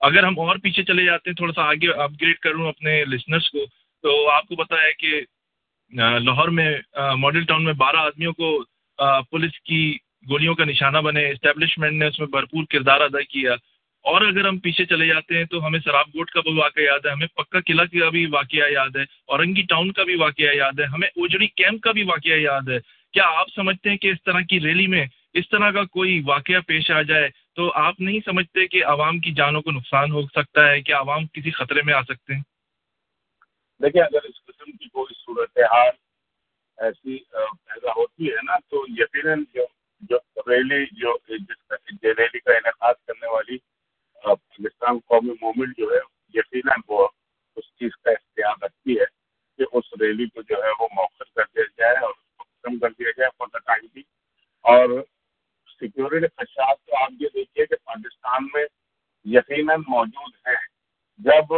[0.00, 3.50] اگر ہم اور پیچھے چلے جاتے ہیں، تھوڑا سا آگے اپ گریڈ کروں اپنے لسنرس
[3.50, 3.66] کو،
[4.02, 5.20] تو آپ کو پتا ہے کہ
[6.18, 6.68] لاہور میں
[7.18, 8.48] ماڈل ٹاؤن میں بارہ آدمیوں کو
[9.30, 9.96] پولیس کی
[10.30, 13.52] گولیوں کا نشانہ بنے اسٹیبلشمنٹ نے اس میں بھرپور کردار ادا کیا۔
[14.04, 17.06] اور اگر ہم پیچھے چلے جاتے ہیں، تو ہمیں سراب گوٹ کا بھی واقعہ یاد
[17.06, 20.80] ہے، ہمیں پکا قلعہ کا بھی واقعہ یاد ہے، اورنگی ٹاؤن کا بھی واقعہ یاد
[20.80, 22.78] ہے، ہمیں اوجڑی کیمپ کا بھی واقعہ یاد ہے۔
[23.16, 26.60] کیا آپ سمجھتے ہیں کہ اس طرح کی ریلی میں اس طرح کا کوئی واقعہ
[26.66, 30.68] پیش آ جائے تو آپ نہیں سمجھتے کہ عوام کی جانوں کو نقصان ہو سکتا
[30.68, 32.42] ہے کہ عوام کسی خطرے میں آ سکتے ہیں؟
[33.80, 35.94] دیکھیں، اگر اس قسم کی کوئی صورتحال
[36.78, 37.18] ایسی
[37.64, 39.64] پیدا ہوتی ہے نا، تو یقیناً جو
[40.02, 40.18] جو
[40.50, 43.58] ریلی، جو جس ریلی کا انعقاد کرنے والی
[44.24, 46.00] پاکستان قومی موومنٹ جو ہے،
[46.34, 47.08] یقیناً وہ
[47.56, 49.04] اس چیز کا اختیار رکھتی ہے
[49.58, 52.12] کہ اس ریلی کو جو ہے وہ موخر کر دیا جائے اور
[52.66, 54.02] ختم کر دیا گیا فور دا ٹائم بھی
[54.64, 55.02] اور
[55.80, 58.64] سیکیورٹی خدشات تو آپ یہ دیکھیے کہ پاکستان میں
[59.26, 60.56] یقیناً موجود ہیں۔
[61.20, 61.54] جب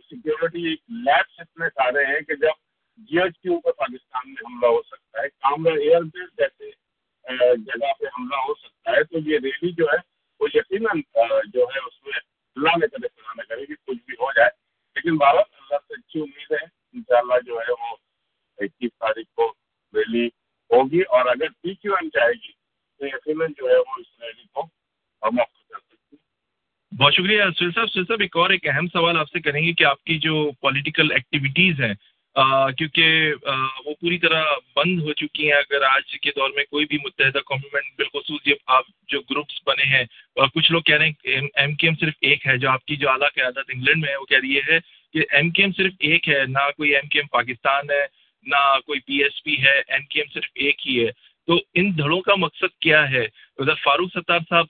[0.00, 0.62] سیکیورٹی
[0.98, 2.62] لیبس اتنے سارے ہیں کہ جب
[3.10, 6.70] جی ایچ کے اوپر پاکستان میں حملہ ہو سکتا ہے کامرا ایئر بیس جیسے
[7.58, 9.98] جگہ پہ حملہ ہو سکتا ہے، تو یہ ریلی جو ہے
[27.16, 29.84] شکریہ سہیل صاحب سہیل صاحب ایک اور ایک اہم سوال آپ سے کریں گے کہ
[29.84, 31.94] آپ کی جو پولیٹیکل ایکٹیویٹیز ہیں
[32.78, 33.34] کیونکہ
[33.84, 34.44] وہ پوری طرح
[34.76, 38.56] بند ہو چکی ہیں۔ اگر آج کے دور میں کوئی بھی متحدہ قومنٹ بالخصوص جب
[38.66, 40.04] آپ جو گروپس بنے ہیں
[40.54, 43.10] کچھ لوگ کہہ رہے ہیں ایم کے ایم صرف ایک ہے۔ جو آپ کی جو
[43.10, 44.78] اعلیٰ قیادت انگلینڈ میں ہے، وہ کہہ رہی ہے
[45.12, 48.04] کہ ایم کے ایم صرف ایک ہے، نہ کوئی ایم کے ایم پاکستان ہے،
[48.42, 51.10] نہ کوئی پی ایس پی ہے ایم کے ایم صرف ایک ہی ہے۔
[51.46, 53.24] تو ان دھڑوں کا مقصد کیا ہے؟
[53.58, 54.66] ادھر فاروق ستار صاحب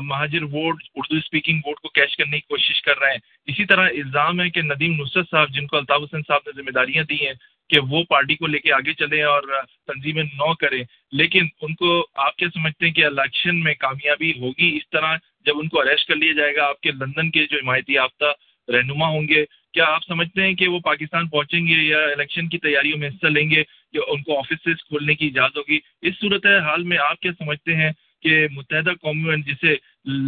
[0.00, 3.88] مہاجر ووٹ، اردو اسپیکنگ ووٹ کو کیش کرنے کی کوشش کر رہے ہیں۔ اسی طرح
[3.88, 7.26] الزام ہے کہ ندیم نصرت صاحب، جن کو الطاف حسین صاحب نے ذمہ داریاں دی
[7.26, 7.34] ہیں
[7.68, 9.42] کہ وہ پارٹی کو لے کے آگے چلیں اور
[9.86, 14.76] تنظیمیں نو کریں۔ لیکن ان کو آپ کیا سمجھتے ہیں کہ الیکشن میں کامیابی ہوگی؟
[14.76, 15.16] اس طرح
[15.46, 18.24] جب ان کو اریسٹ کر لیا جائے گا، آپ کے لندن کے جو حمایتی یافتہ
[18.70, 22.58] رہنما ہوں گے، کیا آپ سمجھتے ہیں کہ وہ پاکستان پہنچیں گے یا الیکشن کی
[22.58, 26.46] تیاریوں میں حصہ لیں گے کہ ان کو آفیسز کھولنے کی اجازت ہوگی؟ اس صورت
[26.46, 27.90] حال میں آپ کیا سمجھتے ہیں؟
[28.26, 29.74] کہ متحدہ قومی جسے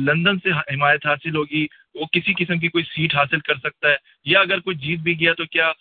[0.05, 3.97] لندن سے حمایت حاصل ہوگی، وہ کسی قسم کی کوئی سیٹ حاصل کر سکتا ہے؟
[4.27, 5.73] یا اگر کوئی جیت بھی گیا تو کیا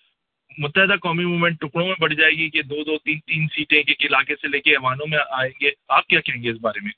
[0.57, 4.05] متحدہ قومی موومنٹ ٹکڑوں میں بڑھ جائے گی کہ دو دو تین تین سیٹیں ایک
[4.05, 6.91] علاقے سے لے کے ایوانوں میں آئیں گے؟ آپ کیا کہیں گے اس بارے میں؟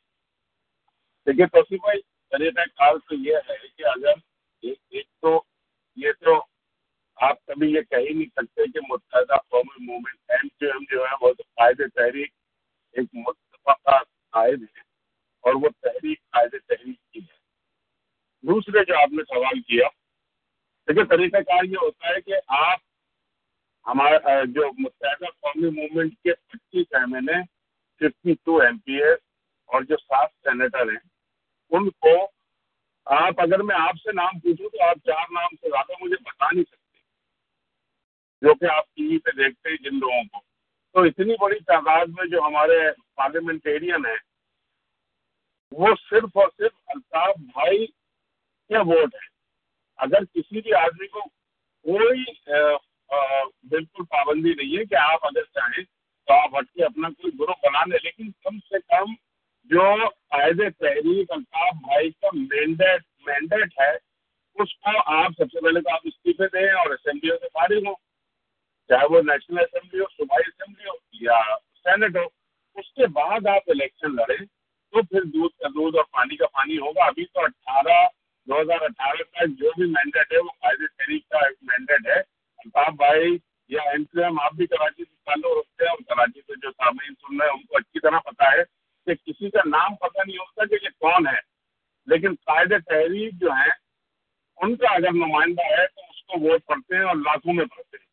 [1.28, 2.00] دیکھیے توصیف بھائی
[2.32, 4.20] طریقہ کار تو یہ ہے کہ اگر
[4.64, 5.42] ایک تو
[5.98, 6.42] یہ تو
[7.18, 11.04] آپ کبھی یہ کہہ ہی نہیں سکتے کہ متحدہ قومی موومنٹ ایم کیو ایم جو
[11.06, 12.32] ہے وہ تو قائد تحریک
[12.96, 13.98] ایک متفقہ
[14.34, 14.88] قائد ہے
[15.44, 17.38] اور وہ تحریک قائد تحریک کی ہے۔
[18.44, 19.88] دوسرے جو آپ نے سوال کیا
[20.88, 22.80] دیکھیے طریقہ کار یہ ہوتا ہے کہ آپ
[23.86, 27.42] ہمارا جو متحدہ قومی موومنٹ کے پچیس M N A
[28.02, 29.20] fifty two M P S
[29.70, 31.04] اور جو سات سینیٹر ہیں،
[31.72, 32.16] ان کو
[33.06, 36.48] آپ، اگر میں آپ سے نام پوچھوں تو آپ چار نام سے زیادہ مجھے بتا
[36.52, 36.98] نہیں سکتے،
[38.42, 40.40] جو کہ آپ ٹی وی پہ دیکھتے ہیں جن لوگوں کو۔
[40.96, 42.80] تو اتنی بڑی تعداد میں جو ہمارے
[43.16, 44.29] پارلیمنٹیرین ہیں
[45.72, 49.28] وہ صرف اور صرف الطاف بھائی کے ووٹ ہے
[50.00, 51.22] اگر کسی بھی آدمی کو
[51.86, 52.24] کوئی
[53.70, 57.66] بالکل پابندی نہیں ہے کہ آپ اگر چاہیں تو آپ ہٹ کے اپنا کوئی گروپ
[57.66, 59.14] بنا لیں، لیکن کم سے کم
[59.72, 65.82] جو قائد تحریک الطاف بھائی کا مینڈیٹ مینڈیٹ ہے، اس کو آپ سب سے پہلے
[65.82, 67.96] تو آپ استعفے دیں اور اسمبلیوں سے فارغ ہوں۔
[68.90, 71.40] چاہے وہ نیشنل اسمبلی ہو، صوبائی اسمبلی ہو یا
[71.84, 72.26] سینٹ ہو،
[72.78, 74.46] اس کے بعد آپ الیکشن لڑیں۔
[74.92, 78.08] تو پھر دودھ کا دودھ اور پانی کا پانی ہوگا۔ ابھی تو اٹھارہ،
[78.48, 82.20] دو ہزار اٹھارہ تک جو بھی مینڈیٹ ہے، وہ قائد تحریک کا ایک مینڈیٹ ہے۔
[82.58, 86.42] الطاف بھائی یا ایم سی ایم آپ بھی کراچی سے تعلق رکھتے ہیں اور کراچی
[86.42, 88.64] سے جو سامعین سن رہے ہیں، ان کو اچھی طرح پتا ہے
[89.06, 91.50] کہ کسی کا نام پتہ نہیں ہوتا کہ یہ کون ہے۔
[92.06, 93.72] لیکن قائد تحریک جو ہیں،
[94.58, 97.98] ان کا اگر نمائندہ ہے تو اس کو ووٹ پڑتے ہیں اور لاکھوں میں پڑتے
[97.98, 98.10] ہیں۔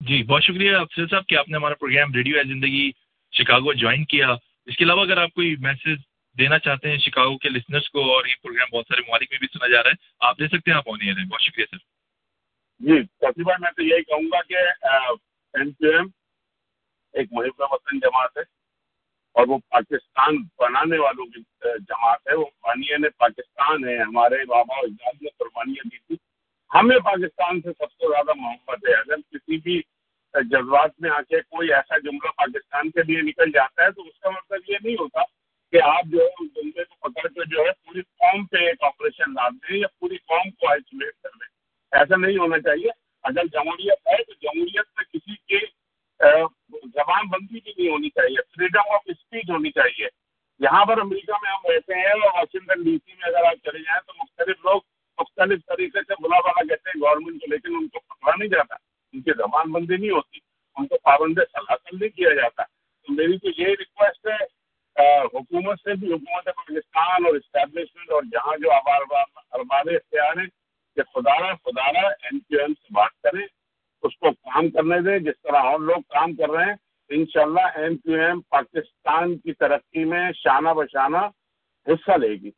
[0.00, 2.90] جی بہت شکریہ۔ افسر صاحب، کہ آپ نے ہمارا پروگرام ریڈیو ہے زندگی
[3.32, 4.34] شکاگو جوائن کیا۔
[4.68, 6.02] اس کے علاوہ اگر آپ کوئی میسج
[6.38, 9.46] دینا چاہتے ہیں شکاگو کے لسنرس کو اور یہ پروگرام بہت سارے ممالک میں بھی
[9.52, 11.76] سنا جا رہا ہے، آپ دے سکتے ہیں آپ آنی بہت شکریہ سر۔
[12.78, 14.56] جی سبھی بھائی میں تو یہی کہوں گا کہ
[15.58, 16.06] این پی ایم
[17.12, 18.42] ایک محب وطن جماعت ہے
[19.32, 25.22] اور وہ پاکستان بنانے والوں کی جماعت ہے۔ وہ بانی پاکستان ہے، ہمارے بابا اجداد
[25.22, 26.16] نے قربانیاں دی تھی۔
[26.74, 29.82] ہمیں پاکستان سے سب سے زیادہ محبت ہے۔ اگر کسی بھی
[30.34, 34.18] جذبات میں آ کے کوئی ایسا جملہ پاکستان کے لیے نکل جاتا ہے، تو اس
[34.20, 35.20] کا مطلب یہ نہیں ہوتا
[35.72, 38.82] کہ آپ جو ہے اس جملے کو پکڑ کے جو ہے پوری قوم پہ ایک
[38.82, 41.48] آپریشن ڈال دیں یا پوری قوم کو آئسولیٹ کر دیں۔
[41.98, 42.90] ایسا نہیں ہونا چاہیے۔
[43.22, 45.66] اگر جمہوریت ہے تو جمہوریت میں کسی کی
[46.72, 50.06] زبان بندی بھی نہیں ہونی چاہیے۔ فریڈم آف اسپیچ ہونی چاہیے۔
[50.58, 53.78] یہاں پر امریکہ میں ہم رہتے ہیں اور واشنگٹن ڈی سی میں اگر آپ چلے
[53.78, 54.80] جائیں تو مختلف لوگ
[55.18, 58.87] مختلف طریقے سے بلا بلا کہتے ہیں گورنمنٹ کو، لیکن ان کو پکڑا نہیں جاتا۔
[59.28, 60.38] کی زبان بندی نہیں ہوتی
[60.76, 62.62] ان کو پابند سلاخل نہیں کیا جاتا۔
[63.02, 64.58] تو میری تو یہی ریکویسٹ ہے
[65.24, 70.46] حکومت سے بھی، حکومت پاکستان اور اسٹیبلشمنٹ اور جہاں جو ارباب اختیار ہیں
[70.96, 73.46] کہ خدارہ خدارہ ایم کیو ایم سے بات کریں،
[74.02, 76.74] اس کو کام کرنے دیں۔ جس طرح اور لوگ کام کر رہے ہیں
[77.08, 81.18] ان شاء اللہ ایم کیو ایم پاکستان کی ترقی میں شانہ بشانہ
[81.86, 82.50] حصہ لے گی۔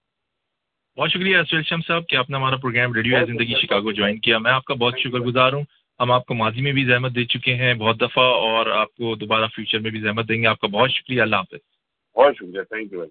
[0.96, 4.38] بہت شکریہ سہیل شم صاحب کہ آپ نے ہمارا programme radio Zindagi Chicago join کیا۔
[4.38, 5.64] میں آپ کا بہت شکر گزار ہوں۔
[6.00, 9.14] ہم آپ کو ماضی میں بھی زحمت دے چکے ہیں بہت دفعہ اور آپ کو
[9.14, 11.58] دوبارہ فیوچر میں بھی زحمت دیں گے۔ آپ کا بہت شکریہ اللہ حافظ۔
[12.16, 13.04] بہت شکریہ تھینک یو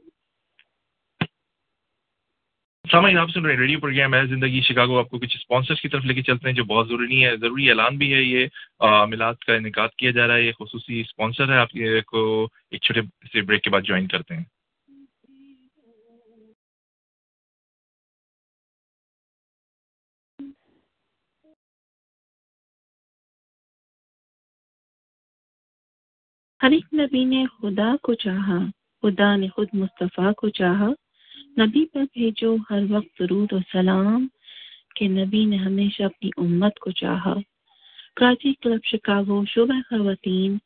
[2.91, 5.89] سامعین آپ سن رہے ہیں ریڈیو پروگرام ہے زندگی شکاگو۔ آپ کو کچھ اسپانسرس کی
[5.89, 8.47] طرف لے کے چلتے ہیں جو بہت ضروری ہے ضروری اعلان بھی ہے یہ
[9.09, 11.71] میلاد کا انعقاد کیا جا رہا ہے۔ یہ خصوصی اسپانسر ہے۔ آپ
[12.05, 13.01] کو ایک چھوٹے
[13.33, 14.43] سے بریک کے بعد جوائن کرتے ہیں۔
[26.63, 28.57] ہر ایک نبی نے خدا کو چاہا،
[29.01, 30.89] خدا نے خود مصطفیٰ کو چاہا۔
[31.57, 34.27] نبی پر بھیجو ہر وقت درود و سلام
[34.95, 37.33] کہ نبی نے ہمیشہ اپنی امت کو چاہا۔
[38.15, 40.57] کراچی کلب شکاگو شعبہ خواتین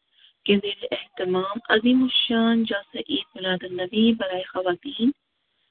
[0.46, 5.12] کے زیر اہتمام عظیم الشان جلسہ عید میلاد النبی برائے خواتین۔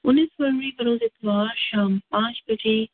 [0.03, 2.85] انیس فروری بروز اتوار شام پانچ بجے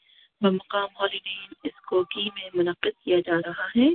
[0.41, 3.89] بمقام ہالیڈین اسکوکی میں منعقد کیا جا رہا ہے،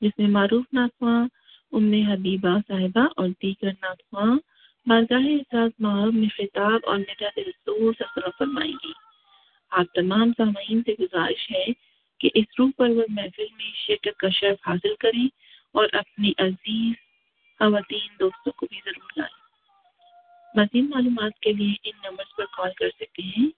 [0.00, 1.28] جس میں معروف ناخواں
[1.74, 4.38] ام حبیبہ صاحبہ اور دیگر ناخواں
[4.86, 8.92] بارگاہ اعزاز معاب میں خطاب اور نجات رسول سفر فرمائیں گی
[9.70, 11.64] آپ تمام سامعین سے گزارش ہے
[12.20, 15.28] کہ اس روح پرور محفل میں شرکت کا شرف حاصل کریں
[15.72, 16.92] اور اپنی عزیز
[17.58, 19.36] خواتین دوستوں کو بھی ضرور لائیں۔
[20.54, 23.50] مزید معلومات کے لیے ان نمبر پر کال کر سکتے ہیں۔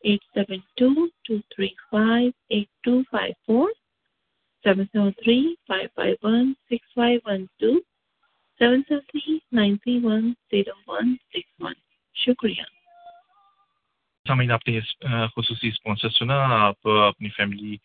[0.00, 3.70] Eight seven two two three five eight two five four.
[4.64, 5.38] Seven seven three
[5.68, 7.72] five five one six five one two
[8.60, 11.72] seven seven three nine three one zero one six one
[12.16, 12.62] شکریہ
[14.26, 14.80] سامعین آپ نے
[15.36, 17.76] خصوصی sponsor سنا آپ اپنی family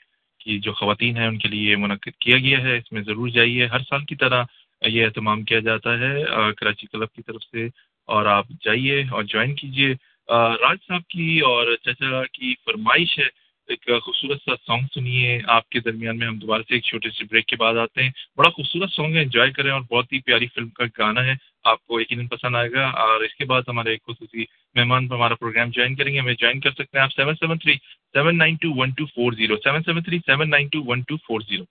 [0.42, 3.66] کی جو خواتین ہیں ان کے لیے منعقد کیا گیا ہے اس میں ضرور جائیے
[3.66, 4.44] ہر سال کی طرح
[4.82, 6.14] یہ اہتمام کیا جاتا ہے
[6.58, 7.66] کراچی کلب کی طرف سے
[8.10, 9.94] اور آپ جائیے اور جوائن کیجیے
[10.30, 13.28] راج صاحب کی اور چچا کی فرمائش ہے
[13.68, 17.24] ایک خوبصورت سا سانگ سنیے۔ آپ کے درمیان میں ہم دوبارہ سے ایک چھوٹے سے
[17.24, 20.48] بریک کے بعد آتے ہیں۔ بڑا خوبصورت سانگ ہے انجوائے کریں اور بہت ہی پیاری
[20.48, 23.90] فلم کا گانا ہے۔ آپ کو یقیناً پسند آئے گا۔ اور اس کے بعد ہمارے
[23.90, 24.44] ایک خصوصی
[24.76, 27.58] مہمان پر ہمارا پروگرام جوائن کریں گے۔ ہمیں جوائن کر سکتے ہیں آپ seven seven
[27.58, 27.74] three
[28.14, 31.18] seven nine two one two four zero seven seven three seven nine two one two
[31.18, 31.64] four zero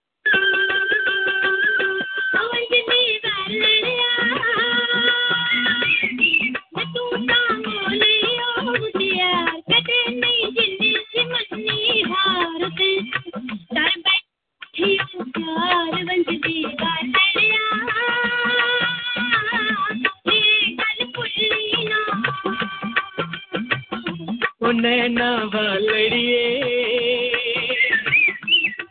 [24.75, 26.45] نینا والڑیے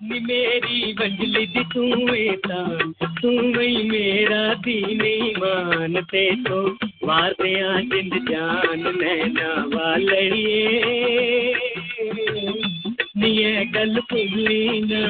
[0.02, 1.62] میری بنجلی دی
[2.44, 5.02] تان تھی میرا دین
[5.38, 6.60] مانتے تو
[7.02, 10.62] مارتے آ جند جان نینا والڑیے
[13.24, 15.00] ನೀಯೇ ಗಲ್ಪು ನೀನು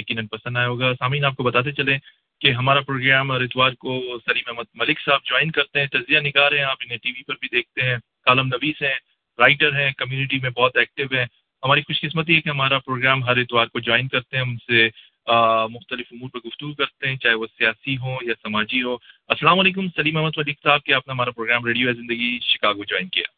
[0.01, 1.99] یقیناً پسند آیا ہوگا۔ سامعین، آپ کو بتاتے چلیں
[2.41, 3.91] کہ ہمارا پروگرام اتوار کو
[4.27, 7.35] سلیم احمد ملک صاحب جوائن کرتے ہیں، تجزیہ نگار ہیں، آپ انہیں ٹی وی پر
[7.41, 7.97] بھی دیکھتے ہیں۔
[8.27, 8.99] کالم نویس ہیں
[9.39, 11.27] رائٹر ہیں کمیونٹی میں بہت ایکٹیو ہیں۔
[11.63, 14.89] ہماری خوش قسمتی ہے کہ ہمارا پروگرام ہر اتوار کو جوائن کرتے ہیں ان سے
[15.71, 18.95] مختلف امور پہ گفتگو کرتے ہیں، چاہے وہ سیاسی ہوں یا سماجی ہو
[19.29, 22.85] السلام علیکم، سلیم احمد ملک صاحب، کہ آپ نے ہمارا پروگرام ریڈیو ہے زندگی شکاگو
[22.85, 23.29] جوائن کیا۔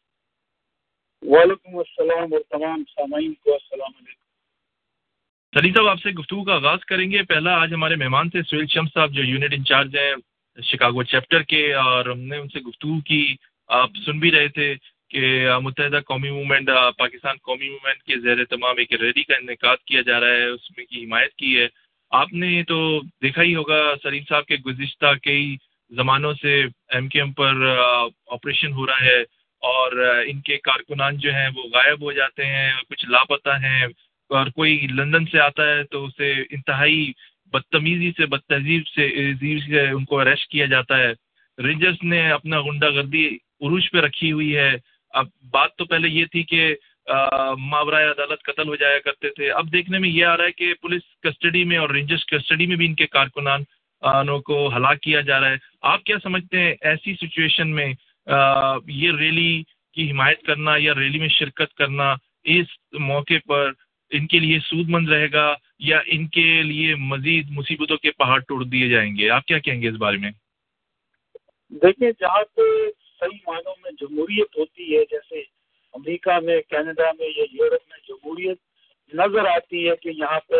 [1.21, 4.22] وعلیکم السلام اور تمام سامعین کو السلام علیکم۔
[5.53, 8.65] سلیم صاحب آپ سے گفتگو کا آغاز کریں گے۔ پہلا، آج ہمارے مہمان تھے، سہیل
[8.67, 10.13] شمس صاحب، جو یونٹ انچارج ہیں
[10.61, 13.35] شکاگو چیپٹر کے، اور ہم نے ان سے گفتگو کی۔
[13.67, 14.75] آپ سن بھی رہے تھے
[15.09, 20.01] کہ متحدہ قومی موومنٹ پاکستان قومی موومنٹ کے زیر تمام ایک ریلی کا انعقاد کیا
[20.01, 21.67] جا رہا ہے، اس میں کی حمایت کی ہے۔
[22.11, 25.55] آپ نے تو دیکھا ہی ہوگا، سلیم صاحب کے گزشتہ کئی
[25.89, 27.53] زمانوں سے ایم کے ایم پر
[28.27, 29.21] آپریشن ہو رہا ہے۔
[29.63, 29.91] اور
[30.27, 33.87] ان کے کارکنان جو ہیں وہ غائب ہو جاتے ہیں، کچھ لاپتہ ہیں۔
[34.35, 37.11] اور کوئی لندن سے آتا ہے تو اسے انتہائی
[37.53, 39.09] بدتمیزی سے بد تہذیب سے
[39.59, 41.11] سے ان کو اریسٹ کیا جاتا ہے۔
[41.57, 44.71] رینجرس نے اپنا غنڈہ گردی عروج پہ رکھی ہوئی ہے۔
[45.13, 46.73] اب بات تو پہلے یہ تھی کہ
[47.59, 50.73] ماورائے عدالت قتل ہو جایا کرتے تھے۔ اب دیکھنے میں یہ آ رہا ہے کہ
[50.81, 53.63] پولیس کسٹڈی میں اور رینجرس کسٹڈی میں بھی ان کے کارکنان
[54.45, 57.87] کو ہلاک کیا جا رہا ہے۔ آپ کیا سمجھتے ہیں ایسی سچویشن میں
[58.87, 59.63] یہ ریلی
[59.93, 62.13] کی حمایت کرنا یا ریلی میں شرکت کرنا
[62.55, 62.67] اس
[62.99, 63.71] موقع پر
[64.13, 68.39] ان کے لیے سود مند رہے گا یا ان کے لیے مزید مصیبتوں کے پہاڑ
[68.39, 70.31] توڑ دیے جائیں گے؟ آپ کیا کہیں گے اس بارے میں؟
[71.69, 72.61] دیکھیں جہاں پہ
[73.19, 75.39] صحیح معنوں میں جمہوریت ہوتی ہے، جیسے
[75.93, 78.57] امریکہ میں، کینیڈا میں یا یورپ میں جمہوریت
[79.13, 80.55] نظر آتی ہے کہ یہاں پہ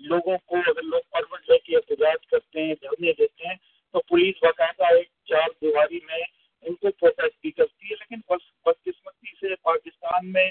[0.00, 3.54] لوگوں کو اگر لوگ پرمٹ لے کے احتجاج کرتے ہیں، دھرنے دیتے ہیں،
[3.92, 6.22] تو پولیس باقاعدہ ایک چار دیواری میں
[6.62, 10.50] ان کو پروٹیکٹ بھی کرتی ہے، لیکن بس بدقسمتی سے پاکستان میں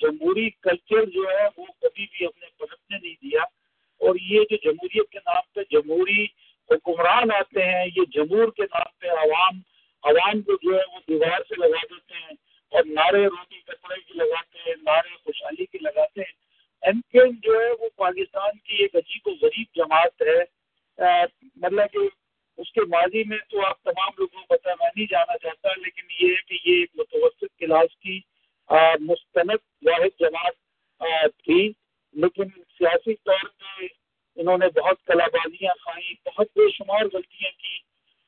[0.00, 3.42] جمہوری کلچر جو ہے، وہ کبھی بھی اپنے پلٹنے نہیں دیا۔
[3.98, 6.24] اور یہ جو جمہوریت کے نام پہ جمہوری
[6.70, 9.58] حکمران آتے ہیں، یہ جمہور کے نام پہ عوام
[10.02, 12.34] عوام کو جو ہے، وہ دیوار سے لگا دیتے ہیں
[12.68, 16.32] اور نعرے روٹی کپڑے کی لگاتے ہیں، نعرے خوشحالی کی لگاتے ہیں۔
[16.82, 20.40] ایم کے ایم جو ہے، وہ پاکستان کی ایک عجیب و غریب جماعت ہے۔
[21.56, 21.98] مطلب کہ
[22.56, 26.02] اس کے ماضی میں تو آپ تمام لوگوں کو پتہ میں نہیں جانا چاہتا، لیکن
[26.20, 28.20] یہ ہے کہ یہ ایک متوسط کلاس کی
[29.00, 31.60] مستند واحد جماعت تھی۔
[32.14, 32.48] لیکن
[32.78, 33.86] سیاسی طور پہ
[34.36, 37.76] انہوں نے بہت کلا بازیاں کھائیں، بہت بے شمار غلطیاں کی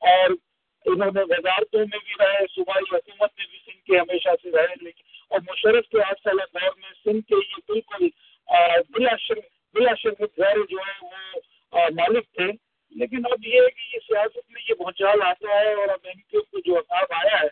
[0.01, 0.29] اور
[0.85, 4.75] انہوں نے وزارتوں میں بھی رہے، صوبائی حکومت میں بھی سندھ کے ہمیشہ سے رہے،
[4.81, 8.07] لیکن اور مشرف کے آٹھ سالہ دور میں سندھ کے یہ بالکل
[8.89, 12.51] بلا شرم بلا شرم غیر جو ہے وہ مالک تھے۔
[12.95, 16.19] لیکن اب یہ ہے کہ یہ سیاست میں یہ بھونچال آتا ہے اور اب ان
[16.21, 17.47] کے جو عذاب آیا ہے،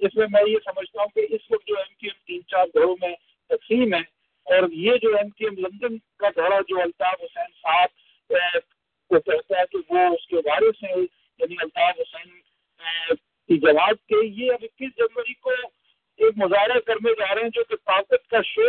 [0.00, 2.66] اس میں میں یہ سمجھتا ہوں کہ اس وقت جو ایم کی ایم تین چار
[2.74, 3.14] گھروں میں
[3.50, 4.00] تقسیم ہے
[4.46, 7.90] اور یہ جو ایم کے ایم لندن کا دورہ جو الطاف حسین صاحب
[9.10, 12.30] کو کہتا ہے کہ وہ اس کے وارث ہیں یعنی الطاف حسین
[13.48, 15.50] کی جواب کے، یہ اب اکیس جنوری کو
[16.20, 18.66] ایک مظاہرہ کرنے جا رہے ہیں جو کہ طاقت کا شو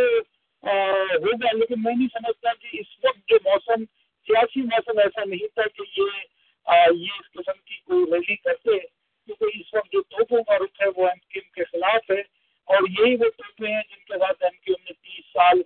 [0.64, 3.84] ہوگا، لیکن میں نہیں سمجھ کہ اس وقت جو موسم
[4.28, 6.12] سیاسی موسم ایسا نہیں تھا کہ یہ
[6.68, 10.88] یہ اس قسم کی کوئی ریلی کرتے کیونکہ اس وقت جو توپوں کا رخ ہے
[10.95, 12.22] وہ ایم کیو ایم کے خلاف ہے
[12.68, 15.62] اور یہی وہ توپیں ہیں جن کے بعد ایم کیو ایم نے تیس سال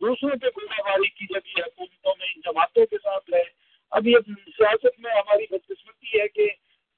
[0.00, 3.42] دوسروں پہ گنڈا باری کی جب یہ حکومتوں میں ان جماعتوں کے ساتھ رہے
[3.92, 6.48] اب یہ سیاست میں ہماری بدقسمتی ہے کہ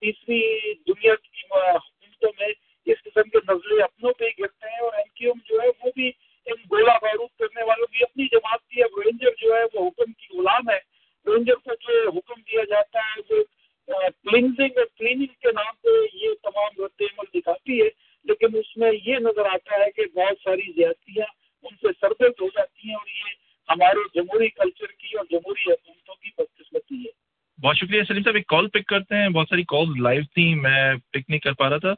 [0.02, 0.40] تیسری
[0.88, 2.48] دنیا کی حکومتوں میں
[2.86, 5.68] اس قسم کے نظرے اپنوں پہ ہی گرتے ہیں اور ایم کیو ایم جو ہے
[5.68, 6.10] وہ بھی
[6.46, 10.12] ان گولہ بارود کرنے والوں کی اپنی جماعت کی اب رینجر جو ہے وہ حکم
[10.12, 10.78] کی غلام ہے
[11.26, 13.42] رینجر کو جو حکم دیا جاتا ہے وہ
[13.88, 17.88] کلینزنگ اور کلیننگ کے نام پہ یہ تمام رد عمل دکھاتی ہے
[18.26, 21.26] لیکن اس میں یہ نظر آتا ہے کہ بہت ساری زیادتیاں
[21.64, 23.34] ان سے سردرد ہو جاتی ہیں اور یہ
[23.68, 27.10] ہمارے جمہوری کلچر کی اور جمہوری حکومتوں کی بدقسمتی ہے
[27.58, 30.82] بہت شکریہ سلیم صاحب ایک کال پک کرتے ہیں بہت ساری کال لائیو تھیں میں
[31.12, 31.94] پک نہیں کر پا رہا تھا.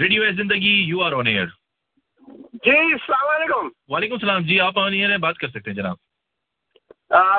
[0.00, 1.46] ریڈیو ہے Zindagi you are on air
[2.64, 3.68] جی السلام علیکم.
[3.88, 4.42] وعلیکم السلام.
[4.46, 5.96] جی آپ آن ایئر ہیں بات کر سکتے ہیں جناب.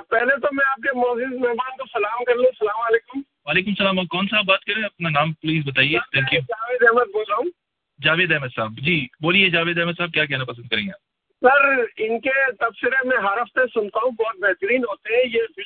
[0.09, 2.45] پہلے تو میں آپ کے موجود مہمان کو سلام کر لوں.
[2.45, 3.21] السلام علیکم.
[3.47, 4.05] وعلیکم السلام.
[4.13, 5.99] کون صاحب بات کریں اپنا نام پلیز بتائیے.
[6.11, 7.49] تھینک یو جاوید احمد بول رہا ہوں.
[7.99, 8.77] جاوید احمد صاحب.
[8.85, 10.91] جی بولیے جاوید احمد صاحب کیا کہنا پسند کریں گے
[11.41, 11.65] سر
[12.03, 15.56] ان کے تبصرے میں ہر ہفتے سنتا ہوں بہت بہترین ہوتے ہیں یہ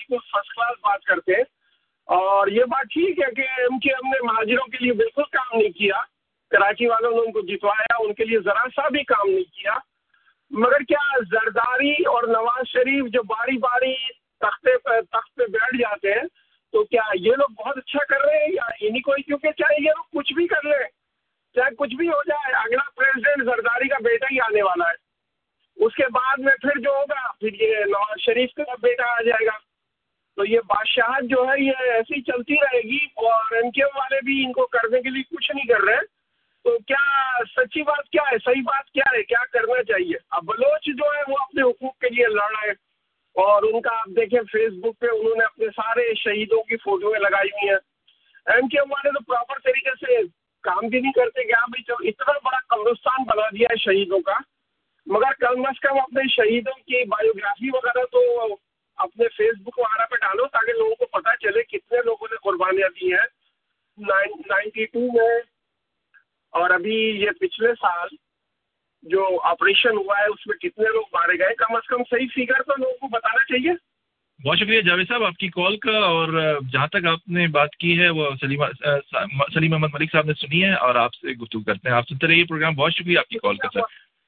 [6.81, 9.73] کراچی والوں نے ان کو جتوایا، ان کے لیے ذرا سا بھی کام نہیں کیا۔
[10.51, 13.93] مگر کیا زرداری اور نواز شریف جو باری باری
[14.39, 16.27] تختے پہ تخت پہ بیٹھ جاتے ہیں،
[16.71, 19.89] تو کیا یہ لوگ بہت اچھا کر رہے ہیں یا انہیں کوئی کیونکہ چاہے یہ
[19.89, 20.87] لوگ کچھ بھی کر لیں،
[21.55, 24.95] چاہے کچھ بھی ہو جائے، اگلا پریزیڈنٹ زرداری کا بیٹا ہی آنے والا ہے۔
[25.85, 29.45] اس کے بعد میں پھر جو ہوگا، پھر یہ نواز شریف کا بیٹا آ جائے
[29.45, 29.57] گا۔
[30.35, 34.45] تو یہ بادشاہت جو ہے، یہ ایسی چلتی رہے گی اور ایم کے والے بھی
[34.45, 36.20] ان کو کرنے کے لیے کچھ نہیں کر رہے۔
[36.63, 40.85] تو کیا سچی بات کیا ہے؟ صحیح بات کیا ہے؟ کیا کرنا چاہیے؟ اب بلوچ
[40.85, 42.91] جو ہے وہ اپنے حقوق کے لیے لڑ رہے ہیں۔
[43.33, 47.19] اور ان کا آپ دیکھیں فیس بک پہ انہوں نے اپنے سارے شہیدوں کی فوٹویں
[47.19, 47.77] لگائی ہوئی ہیں۔
[48.45, 50.27] ایم کے ایم والے تو پراپر طریقے سے
[50.63, 54.37] کام بھی نہیں کرتے، کہ آپ جو اتنا بڑا قبرستان بنا دیا ہے شہیدوں کا۔
[55.05, 58.21] مگر کم از کم اپنے شہیدوں کی بایوگرافی وغیرہ تو
[58.95, 62.89] اپنے فیس بک وغیرہ پہ ڈالو، تاکہ لوگوں کو پتہ چلے کتنے لوگوں نے قربانیاں
[62.89, 63.27] دی ہیں۔
[63.97, 65.39] نائنٹی ٹو میں
[66.51, 68.07] اور ابھی یہ پچھلے سال
[69.01, 72.61] جو آپریشن ہوا ہے، اس میں کتنے لوگ مارے گئے؟ کم از کم صحیح فگر
[72.61, 73.91] تو لوگوں کو بتانا چاہیے۔
[74.47, 77.99] بہت شکریہ جاوید صاحب، آپ کی کال کا اور جہاں تک آپ نے بات کی
[77.99, 78.63] ہے، وہ سلیم
[79.53, 82.27] سلیم احمد ملک صاحب نے سنی ہے اور آپ سے گفتگو کرتے ہیں۔ آپ سنتے
[82.27, 83.79] رہیے پروگرام۔ بہت شکریہ آپ کی کال کا سر۔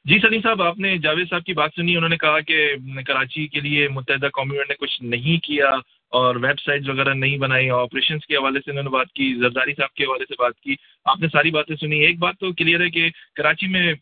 [0.05, 2.75] جی سلیم صاحب، آپ نے جاوید صاحب کی بات سنی، انہوں نے کہا کہ
[3.07, 5.71] کراچی کے لیے متحدہ قومی نے کچھ نہیں کیا۔
[6.13, 9.73] اور ویب سائٹس وغیرہ نہیں بنائی آپریشنس کے حوالے سے انہوں نے بات کی، زرداری
[9.73, 12.81] صاحب کے حوالے سے بات کی۔ آپ نے ساری باتیں سنی۔ ایک بات تو کلیئر
[12.81, 13.93] ہے کہ کراچی میں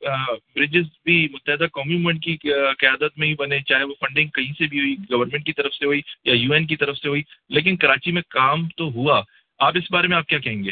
[0.55, 2.38] برجز بھی متحدہ قومی مومنٹ کی
[2.78, 5.86] قیادت میں ہی بنے، چاہے وہ فنڈنگ کہیں سے بھی ہوئی گورنمنٹ کی طرف سے
[5.86, 9.22] ہوئی یا یو این کی طرف سے ہوئی۔ لیکن کراچی میں کام تو ہوا۔
[9.59, 10.72] آپ اس بارے میں آپ کیا کہیں گے؟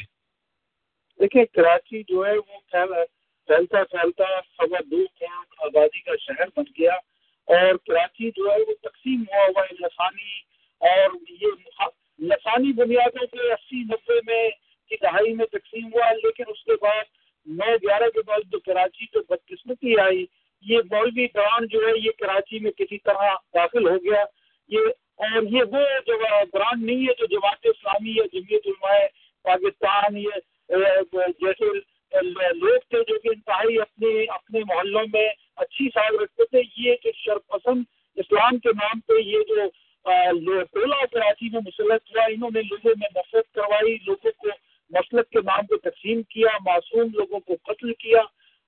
[1.19, 2.59] دیکھیں، کراچی جو ہے، وہ
[3.47, 6.93] پھیلتا پھیلتا سوا دو کروڑ آبادی کا شہر بن گیا۔
[7.45, 10.48] اور کراچی جو ہے، وہ تقسیم ہوا ہوا ہے لسانی
[10.81, 11.85] اور یہ
[12.19, 14.49] لسانی بنیادوں پہ اسی نبے میں
[14.89, 17.03] کی دہائی میں تقسیم ہوا، لیکن اس کے بعد
[17.47, 20.25] نو گیارہ کے بعد جو کراچی تو بدقسمتی آئی،
[20.63, 24.23] یہ مولوی بران جو ہے، یہ کراچی میں کسی طرح داخل ہو گیا۔
[24.69, 24.79] یہ
[25.17, 26.17] اور یہ وہ جو
[26.53, 28.97] بران نہیں ہے جو جماعت اسلامی یا جمعیت علماء
[29.41, 30.35] پاکستان یہ
[30.69, 31.65] جیسے
[32.21, 37.11] لوگ تھے جو کہ انتہائی اپنے اپنے محلوں میں اچھی ساگ رکھتے تھے۔ یہ جو
[37.15, 37.83] شرپسند
[38.17, 39.55] اسلام کے نام پہ یہ جو
[40.09, 44.47] پہلا کراچی میں مسلط ہوا، انہوں نے لوگوں میں نفرت کروائی، لوگوں کو
[44.91, 48.21] مسلط کے نام پہ تقسیم کیا، معصوم لوگوں کو قتل کیا۔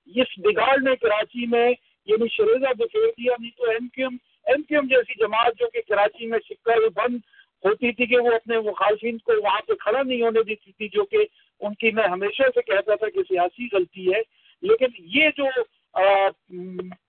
[0.06, 1.68] اس بگاڑ نے کراچی میں
[2.06, 4.16] یعنی شریزہ بکھیر دیا نہیں تو M Q M
[4.46, 7.16] M Q M جیسی جماعت جو کہ کراچی میں شکر بند
[7.64, 11.04] ہوتی تھی کہ وہ اپنے مخالفین کو وہاں پہ کھڑا نہیں ہونے دیتی تھی، جو
[11.04, 11.24] کہ
[11.60, 14.20] ان کی میں ہمیشہ سے کہتا تھا کہ سیاسی غلطی ہے۔
[14.62, 15.46] لیکن یہ جو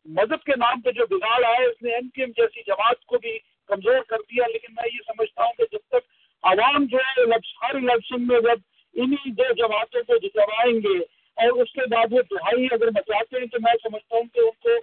[0.06, 3.18] مذہب کے نام پہ جو بگاڑ آئے اس نے ایم کیو ایم جیسی جماعت کو
[3.18, 3.38] بھی
[3.74, 6.11] کمزور کر دیا، لیکن میں یہ سمجھتا ہوں کہ جب تک
[6.43, 7.24] عوام جو ہے
[7.63, 8.59] ہر الیکشن میں جب
[8.95, 10.97] انہی دو جماعتوں کو جتوائیں گے
[11.38, 14.51] اور اس کے بعد وہ دہائی اگر مچاتے ہیں، تو میں سمجھتا ہوں کہ ان
[14.63, 14.76] کو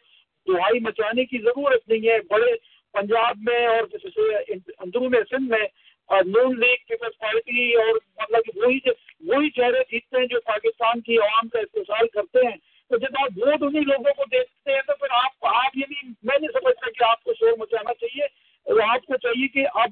[0.47, 2.55] دہائی مچانے کی ضرورت نہیں ہے۔ بڑے
[2.95, 4.32] پنجاب میں اور جیسے
[4.78, 5.66] اندرون سندھ میں
[6.26, 8.78] نون لیگ، پیپلز پارٹی اور مطلب وہی
[9.28, 12.57] وہی چہرے جیتتے ہیں جو پاکستان کی عوام کا استحصال کرتے ہیں۔
[12.91, 16.12] تو جب آپ ووٹ انہیں لوگوں کو دیکھتے ہیں، تو پھر آپ آپ یہ نہیں
[16.22, 18.26] میں نہیں سمجھتا کہ آپ کو شور مچانا چاہیے۔
[18.67, 19.91] اور آپ کو چاہیے کہ آپ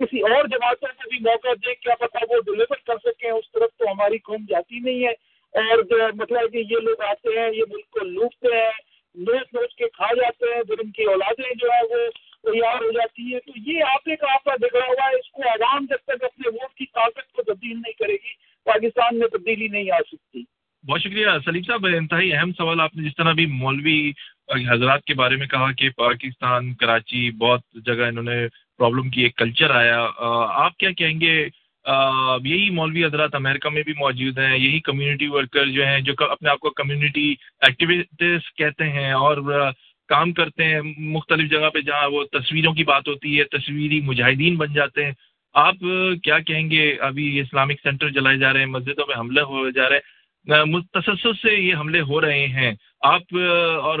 [0.00, 3.76] کسی اور جماعتوں کو بھی موقع دیں کیا پتا وہ ڈلیور کر سکیں اس طرف
[3.78, 5.12] تو ہماری قوم جاتی نہیں ہے
[5.54, 8.70] اور جو مطلب کہ یہ لوگ آتے ہیں، یہ ملک کو لوٹتے ہیں
[9.14, 12.10] نوچ نوچ کے کھا جاتے ہیں، پھر ان کی اولادیں جو ہے وہ
[12.42, 15.42] تیار ہو جاتی ہیں۔ تو یہ آپ ایک آپ کا بگڑا ہوا ہے، اس کو
[15.42, 18.34] عوام جب تک اپنے ووٹ کی طاقت کو تبدیل نہیں کرے گی،
[18.64, 20.42] پاکستان میں تبدیلی نہیں آ سکتی۔
[20.84, 24.12] بہت شکریہ سلیم صاحب، انتہائی اہم سوال آپ نے جس طرح بھی مولوی
[24.50, 28.46] حضرات کے بارے میں کہا کہ پاکستان، کراچی بہت جگہ انہوں نے
[28.78, 30.06] پرابلم کی، ایک کلچر آیا۔
[30.54, 31.48] آپ کیا کہیں گے؟
[32.44, 36.50] یہی مولوی حضرات امریکہ میں بھی موجود ہیں، یہی کمیونٹی ورکر جو ہیں، جو اپنے
[36.50, 39.36] آپ کو کمیونٹی ایکٹیویٹیز کہتے ہیں اور
[40.08, 44.56] کام کرتے ہیں مختلف جگہ پہ جہاں وہ تصویروں کی بات ہوتی ہے، تصویری مجاہدین
[44.56, 45.12] بن جاتے ہیں۔
[45.54, 45.74] آپ
[46.22, 49.88] کیا کہیں گے؟ ابھی اسلامک سینٹر جلائے جا رہے ہیں، مسجدوں میں حملے ہو جا
[49.88, 50.18] رہے ہیں۔
[50.94, 52.72] تسلسل سے یہ حملے ہو رہے ہیں۔
[53.02, 53.36] آپ
[53.82, 53.98] اور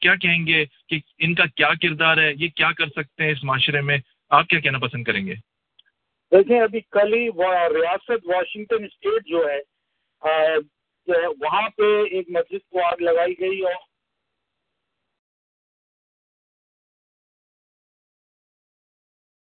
[0.00, 3.44] کیا کہیں گے کہ ان کا کیا کردار ہے؟ یہ کیا کر سکتے ہیں اس
[3.44, 3.98] معاشرے میں؟
[4.30, 5.34] آپ کیا کہنا پسند کریں گے؟
[6.32, 7.28] دیکھیں ابھی کل ہی
[7.74, 9.58] ریاست واشنگٹن اسٹیٹ جو ہے
[11.40, 13.74] وہاں پہ ایک مسجد کو آگ لگائی گئی اور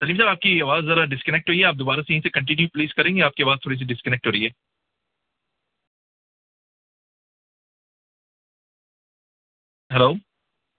[0.03, 2.69] سلیم صاحب آپ کی آواز ذرا ڈسکنیکٹ ہوئی ہے آپ دوبارہ سے یہیں سے کنٹینیو
[2.73, 4.51] پلیز کریں گے آپ کی آواز تھوڑی سی ڈسکنیکٹ ہو رہی ہے۔
[9.93, 10.13] ہلو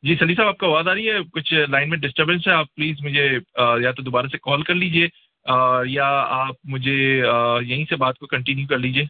[0.04, 2.74] جی سلی صاحب، آپ کو آواز آ رہی ہے؟ کچھ لائن میں ڈسٹربینس ہے، آپ
[2.76, 3.26] پلیز مجھے
[3.82, 5.08] یا تو دوبارہ سے کال کر لیجیے
[5.88, 6.08] یا
[6.38, 6.96] آپ مجھے
[7.68, 9.04] یہیں سے بات کو کنٹینیو کر لیجیے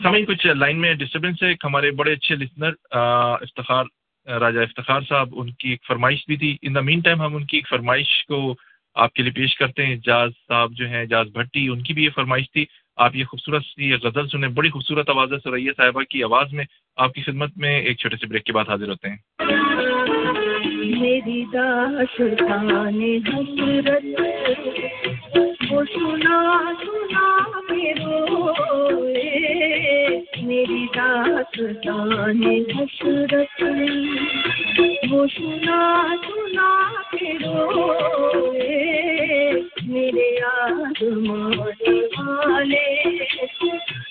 [0.00, 3.84] سمجھ کچھ لائن میں ڈسٹربینس ہے، ایک ہمارے بڑے اچھے لسنر افتخار،
[4.26, 7.44] راجہ افتخار صاحب، ان کی ایک فرمائش بھی تھی۔ ان دا مین ٹائم ہم ان
[7.46, 8.54] کی ایک فرمائش کو
[8.96, 12.04] آپ کے لیے پیش کرتے ہیں۔ جاز صاحب جو ہیں، جاز بھٹی، ان کی بھی
[12.04, 12.64] یہ فرمائش تھی۔
[12.96, 16.64] آپ یہ خوبصورت سی غزل سنیں، بڑی خوبصورت آواز ہے سریا صاحبہ کی آواز میں۔
[16.96, 19.16] آپ کی خدمت میں ایک چھوٹے سے بریک کے بعد حاضر ہوتے ہیں۔
[21.00, 21.44] میری
[30.44, 33.62] میری داستان حسرت
[35.10, 35.80] وہ سنا
[36.26, 36.70] سنا
[37.10, 38.68] کے روئے
[39.86, 42.86] میرے آزمانے والے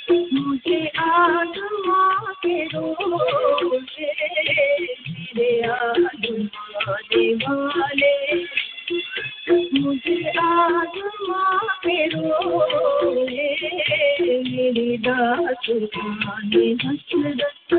[0.10, 4.12] مجھے آزما کے روئے
[5.36, 8.14] میرے آزمانے والے
[9.74, 11.44] مجھے آزما
[11.82, 13.70] کے روئے
[14.20, 16.52] میری داستان
[16.86, 17.74] حسرت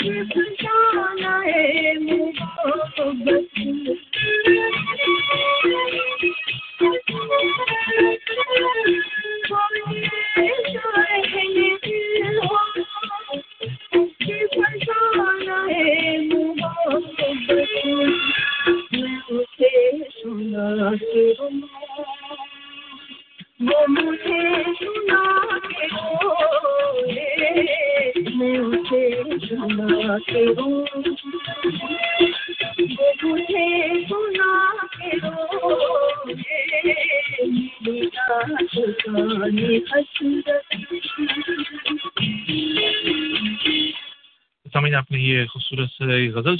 [0.00, 0.40] Christmas,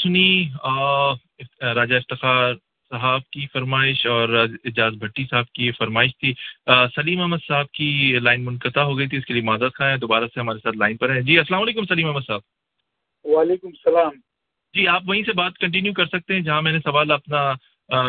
[0.03, 0.49] سنی
[1.63, 2.55] راجہ افتخار
[2.91, 4.29] صاحب کی فرمائش اور
[4.65, 6.33] اجاز بھٹی صاحب کی فرمائش تھی۔
[6.95, 9.97] سلیم احمد صاحب کی لائن منقطع ہو گئی تھی اس کے لیے معذرت خواہ ہیں۔
[9.97, 12.41] دوبارہ سے ہمارے ساتھ لائن پر ہیں۔ جی السلام علیکم سلیم احمد صاحب۔
[13.25, 14.13] وعلیکم السلام۔
[14.75, 17.53] جی آپ وہیں سے بات کنٹینیو کر سکتے ہیں جہاں میں نے سوال اپنا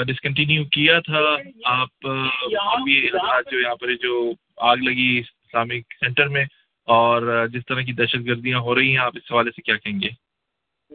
[0.04, 1.20] ڈسکنٹینیو کیا تھا۔
[1.66, 3.10] آپ ابھی
[3.52, 6.46] جو یہاں پر جو آگ لگی اسلامک سینٹر میں
[6.88, 10.00] اور جس طرح کی دہشت گردیاں ہو رہی ہیں آپ اس حوالے سے کیا کہیں
[10.02, 10.10] گے؟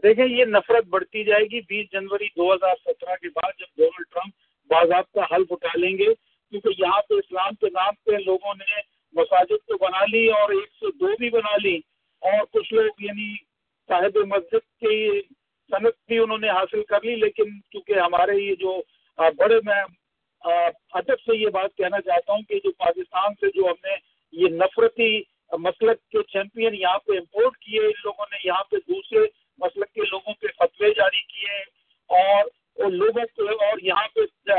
[0.02, 4.06] دیکھیں، یہ نفرت بڑھتی جائے گی بیس جنوری دو ہزار سترہ کے بعد جب ڈونلڈ
[4.12, 4.34] ٹرمپ
[4.70, 6.12] باضابطہ حلف اٹھا لیں گے،
[6.52, 8.80] کیونکہ یہاں پہ اسلام کے نام پہ لوگوں نے
[9.14, 11.76] مساجد تو بنا لی اور ایک سے دو بھی بنا لی۔
[12.22, 13.34] اور کچھ لوگ یعنی
[13.88, 15.20] صاحب مسجد کی
[15.70, 18.80] صنعت بھی انہوں نے حاصل کر لی، لیکن چونکہ ہمارے یہ جو
[19.38, 19.82] بڑے، میں
[21.00, 23.94] ادب سے یہ بات کہنا چاہتا ہوں کہ جو پاکستان سے جو ہم نے
[24.32, 25.10] یہ نفرتی
[25.64, 29.24] مسلک کے چیمپئن یہاں پہ امپورٹ کیے، ان لوگوں نے یہاں پہ دوسرے
[29.58, 31.60] مسلک کے لوگوں پہ فتوے جاری کیے
[32.06, 34.50] اور اور لوگوں کو اور یہاں پہ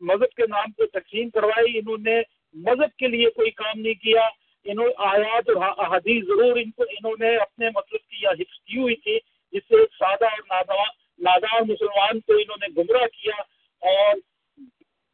[0.00, 2.20] مذہب کے نام پہ تقسیم کروائی۔ انہوں نے
[2.54, 4.28] مذہب کے لیے کوئی کام نہیں کیا۔
[4.64, 8.78] انہوں، آیات اور احادیث ضرور ان کو، انہوں نے اپنے مطلب کی یا حفظ کی
[8.78, 9.18] ہوئی تھی،
[9.52, 10.84] جس سے ایک سادہ اور ناداں،
[11.18, 13.42] نادار مسلمان کو انہوں نے گمراہ کیا
[13.80, 14.14] اور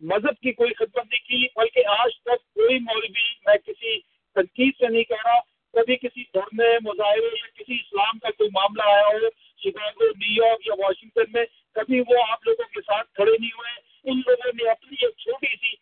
[0.01, 4.01] مذہب کی کوئی خدمت نہیں کی۔ بلکہ آج تک کوئی مولوی، میں کسی
[4.35, 8.83] تنقید سے نہیں کہہ رہا کبھی کسی دھرنے مظاہرے یا کسی اسلام کا کوئی معاملہ
[8.87, 9.29] آیا ہو،
[9.65, 11.45] شکاگو، نیو یارک یا واشنگٹن میں،
[11.75, 13.73] کبھی وہ آپ لوگوں کے ساتھ کھڑے نہیں ہوئے۔
[14.11, 15.73] ان لوگوں نے اپنی ایک چھوٹی سی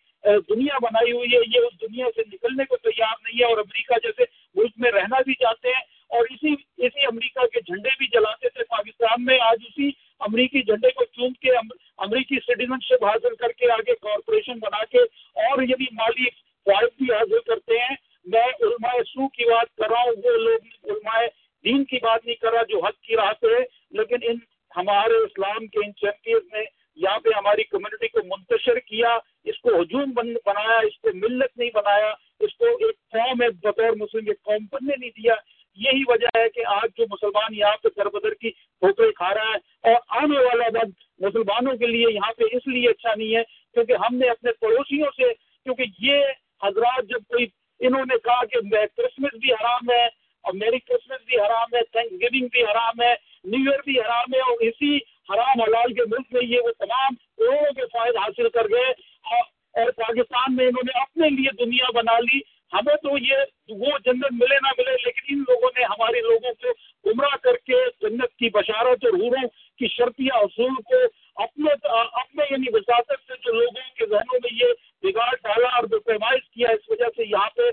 [0.55, 3.95] دنیا بنائی ہوئی ہے۔ یہ اس دنیا سے نکلنے کو تیار نہیں ہے اور امریکہ
[4.03, 4.22] جیسے
[4.55, 8.64] ملک میں رہنا بھی چاہتے ہیں۔ اور اسی اسی امریکہ کے جھنڈے بھی جلاتے تھے
[8.64, 9.90] پاکستان میں۔ آج اسی
[10.20, 11.51] امریکی جھنڈے کو چون کے
[11.99, 16.30] امریکی سٹیزن شپ حاصل کر کے آگے کارپوریشن بنا کے اور یعنی مالی
[16.64, 20.91] فوائد بھی حاصل کرتے ہیں۔ میں علماء سو کی بات کر رہا ہوں، وہ لوگ
[20.91, 21.20] علماء
[21.64, 24.37] دین کی بات نہیں کر رہا جو حق کی راہ پہ ہے۔ لیکن ان
[24.77, 26.64] ہمارے اسلام کے ان چیمپئنز نے
[26.97, 31.70] یہاں پہ ہماری کمیونٹی کو منتشر کیا، اس کو ہجوم بنایا، اس کو ملت نہیں
[31.75, 35.35] بنایا، اس کو ایک قوم ہے بطور مسلم ایک قوم بننے نہیں دیا۔
[35.75, 39.53] یہی وجہ ہے کہ آج جو مسلمان یہاں پہ در بدر کی ٹھوکریں کھا رہا
[39.55, 43.43] ہے اور آنے والا وقت مسلمانوں کے لیے یہاں پہ اس لیے اچھا نہیں ہے
[43.75, 45.33] کیونکہ ہم نے اپنے پڑوسیوں سے،
[45.64, 46.25] کیونکہ یہ
[46.62, 47.47] حضرات جب کوئی
[47.87, 50.07] انہوں نے کہا کہ میں کرسمس بھی حرام ہے
[50.43, 53.14] اور میری کرسمس بھی حرام ہے تھینک گیونگ بھی حرام ہے
[53.45, 54.97] نیو ایئر بھی حرام ہے اور اسی
[55.30, 58.91] حرام حلال کے ملک میں یہ وہ تمام کروڑوں کے فائد حاصل کر گئے
[59.30, 62.41] اور اور پاکستان میں انہوں نے اپنے لیے دنیا بنا لی۔
[62.72, 63.37] ہمیں تو یہ
[63.68, 66.72] وہ جنت ملے نہ ملے، لیکن ان لوگوں نے ہمارے لوگوں کو
[67.11, 69.49] گمراہ کر کے جنت کی بشارت اور حوروں
[69.83, 71.01] کی شرطیہ اصول کو
[71.43, 71.72] اپنے
[72.20, 74.72] اپنے یعنی وساطت سے جو لوگوں کے ذہنوں میں یہ
[75.03, 77.70] بگاڑ ڈالا اور جو پیمائش کیا اس وجہ سے یہاں پہ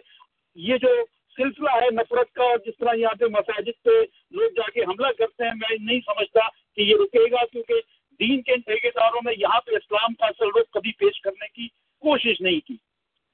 [0.57, 0.93] یہ جو
[1.37, 3.95] سلسلہ ہے نفرت کا اور جس طرح یہاں پہ مساجد پہ
[4.31, 7.81] لوگ جا کے حملہ کرتے ہیں، میں نہیں سمجھتا کہ یہ رکے گا کیونکہ
[8.19, 11.67] دین کے ان ٹھیکیداروں نے یہاں پہ اسلام کا اصل رخ کبھی پیش کرنے کی
[12.03, 12.75] کوشش نہیں کی۔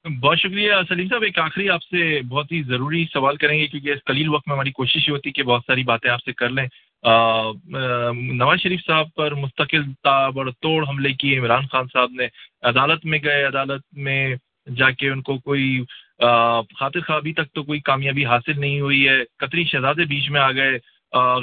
[0.04, 3.90] بہت شکریہ سلیم صاحب، ایک آخری آپ سے بہت ہی ضروری سوال کریں گے کیونکہ
[3.90, 6.32] اس قلیل وقت میں ہماری کوشش یہ ہوتی ہے کہ بہت ساری باتیں آپ سے
[6.32, 6.66] کر لیں۔
[7.04, 12.26] نواز شریف صاحب پر مستقل تابڑتوڑ حملے کیے۔ عمران خان صاحب نے
[12.62, 14.34] عدالت میں گئے۔ عدالت میں
[14.76, 15.80] جا کے ان کو کوئی
[16.18, 20.40] خاطر خواہ ابھی تک تو کوئی کامیابی حاصل نہیں ہوئی ہے۔ قطری شہزادے بیچ میں
[20.40, 20.78] آ گئے۔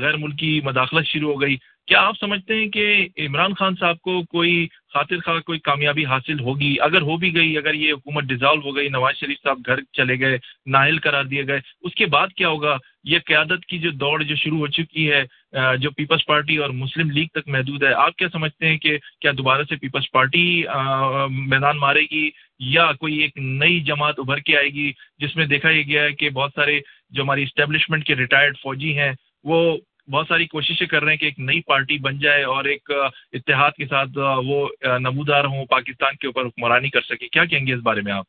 [0.01, 1.55] غیر ملکی مداخلت شروع ہو گئی۔
[1.87, 6.39] کیا آپ سمجھتے ہیں کہ عمران خان صاحب کو کوئی خاطر خواہ کوئی کامیابی حاصل
[6.39, 9.81] ہوگی؟ اگر ہو بھی گئی، اگر یہ حکومت ڈیزالو ہو گئی، نواز شریف صاحب گھر
[9.93, 13.91] چلے گئے نااہل قرار دیے گئے، اس کے بعد کیا ہوگا؟ یہ قیادت کی جو
[13.91, 15.23] دوڑ جو شروع ہو چکی ہے
[15.77, 19.31] جو پیپلز پارٹی اور مسلم لیگ تک محدود ہے، آپ کیا سمجھتے ہیں کہ کیا
[19.37, 20.63] دوبارہ سے پیپلز پارٹی
[21.29, 22.29] میدان مارے گی
[22.73, 26.11] یا کوئی ایک نئی جماعت ابھر کے آئے گی؟ جس میں دیکھا یہ گیا ہے
[26.11, 26.79] کہ بہت سارے
[27.11, 29.11] جو ہماری اسٹیبلشمنٹ کے ریٹائرڈ فوجی ہیں،
[29.43, 29.77] وہ
[30.07, 32.91] بہت ساری کوششیں کر رہے ہیں کہ ایک نئی پارٹی بن جائے اور ایک
[33.33, 34.67] اتحاد کے ساتھ وہ
[34.99, 38.25] نمودار ہوں، پاکستان کے اوپر حکمرانی کر سکے کیا کہیں گے اس بارے میں آپ؟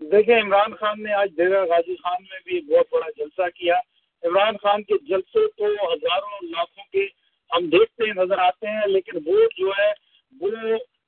[0.00, 3.78] دیکھیں، عمران خان نے آج دیرا غازی خان میں بھی بہت بڑا جلسہ کیا۔
[4.22, 7.06] عمران خان کے جلسے تو ہزاروں لاکھوں کے
[7.50, 9.90] ہم دیکھتے ہیں، نظر آتے ہیں، لیکن ووٹ جو ہے،
[10.40, 10.50] وہ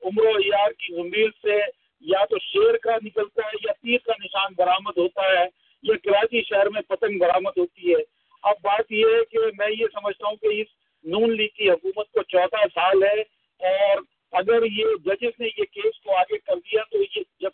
[0.02, 1.58] عمر و یار کی ضمیر سے
[2.02, 5.46] یا تو شیر کا نکلتا ہے یا تیر کا نشان برآمد ہوتا ہے،
[5.82, 8.02] یا کراچی شہر میں پتنگ برآمد ہوتی ہے۔
[8.42, 10.66] اب بات یہ ہے کہ میں یہ سمجھتا ہوں کہ اس
[11.04, 13.20] نون لیگ کی حکومت کو چودہ سال ہے
[13.60, 17.50] اور اگر یہ ججز نے یہ کیس کو آگے کر دیا تو یہ جب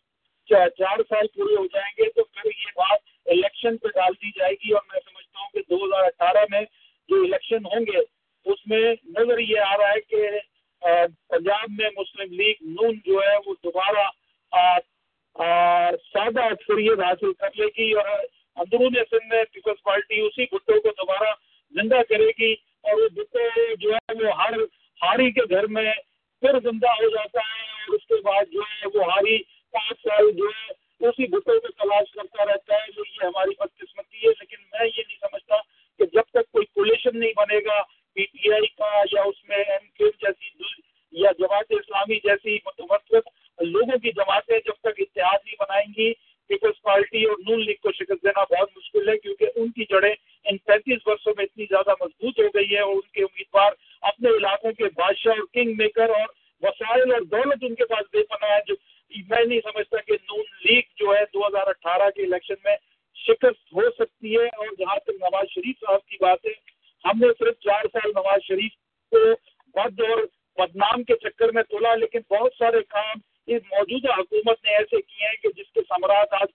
[0.78, 4.54] چار سال پورے ہو جائیں گے تو پھر یہ بات الیکشن پہ ڈال دی جائے
[4.54, 6.64] گی اور میں سمجھتا ہوں کہ دو ہزار اٹھارہ میں
[7.08, 7.98] جو الیکشن ہوں گے
[8.46, 8.82] اس میں
[9.18, 10.28] نظر یہ آ رہا ہے کہ
[11.28, 14.08] پنجاب میں مسلم لیگ نون جو ہے وہ دوبارہ
[16.06, 18.08] سادہ اکثریت حاصل کر لے گی اور
[18.56, 21.32] اندرون سندھ میں پیپلز پارٹی اسی بھٹو کو دوبارہ
[21.74, 22.52] زندہ کرے گی
[22.84, 24.58] اور وہ بھٹو جو ہے وہ ہر
[25.00, 25.92] ہاری کے گھر میں
[26.42, 29.38] پھر زندہ ہو جاتا ہے اور اس کے بعد جو ہے وہ ہاری
[29.74, 34.30] پانچ سال جو ہے اسی بھٹو کو تلاش کرتا رہتا ہے، یہ ہماری بدقسمتی ہے،
[34.30, 35.56] لیکن میں یہ نہیں سمجھتا
[36.00, 37.80] کہ جب تک کوئی کولیشن نہیں بنے گا
[38.16, 40.52] پی ٹی آئی کا یا اس میں ایم کیو جیسی
[41.12, 43.28] یا جماعت اسلامی جیسی متوسط
[43.58, 46.12] لوگوں کی جماعتیں جب تک اتحاد نہیں بنائیں گی
[46.48, 50.14] پیپلز پارٹی اور نون لیگ کو شکست دینا بہت مشکل ہے کیونکہ ان کی جڑیں
[50.44, 53.72] ان پینتیس برسوں میں اتنی زیادہ مضبوط ہو گئی ہے اور ان کے امیدوار
[54.02, 56.26] اپنے علاقوں کے بادشاہ اور کنگ میکر اور
[56.62, 58.74] وسائل اور دولت ان کے پاس بے پناہ ہے جو
[59.28, 62.76] میں نہیں سمجھتا کہ نون لیگ جو ہے دو ہزار اٹھارہ کے الیکشن میں
[63.16, 66.50] شکست ہو سکتی ہے اور جہاں تک نواز شریف صاحب کی بات ہے،
[67.04, 68.72] ہم نے صرف چار سال نواز شریف
[69.12, 69.18] کو
[69.74, 70.22] بد اور
[70.58, 73.18] بدنام کے چکر میں تولا لیکن بہت سارے کام
[73.48, 76.48] یہ موجودہ حکومت نے ایسے کیے ہیں کہ جس کے ثمرات آج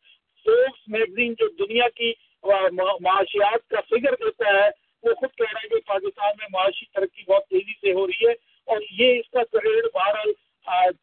[0.46, 2.14] فورس میگزین جو دنیا کی
[2.44, 4.70] معاشیات کا فگر دیتا ہے،
[5.04, 8.28] وہ خود کہہ رہا ہے کہ پاکستان میں معاشی ترقی بہت تیزی سے ہو رہی
[8.28, 8.34] ہے
[8.68, 10.32] اور یہ اس کا کریڈ بہرحال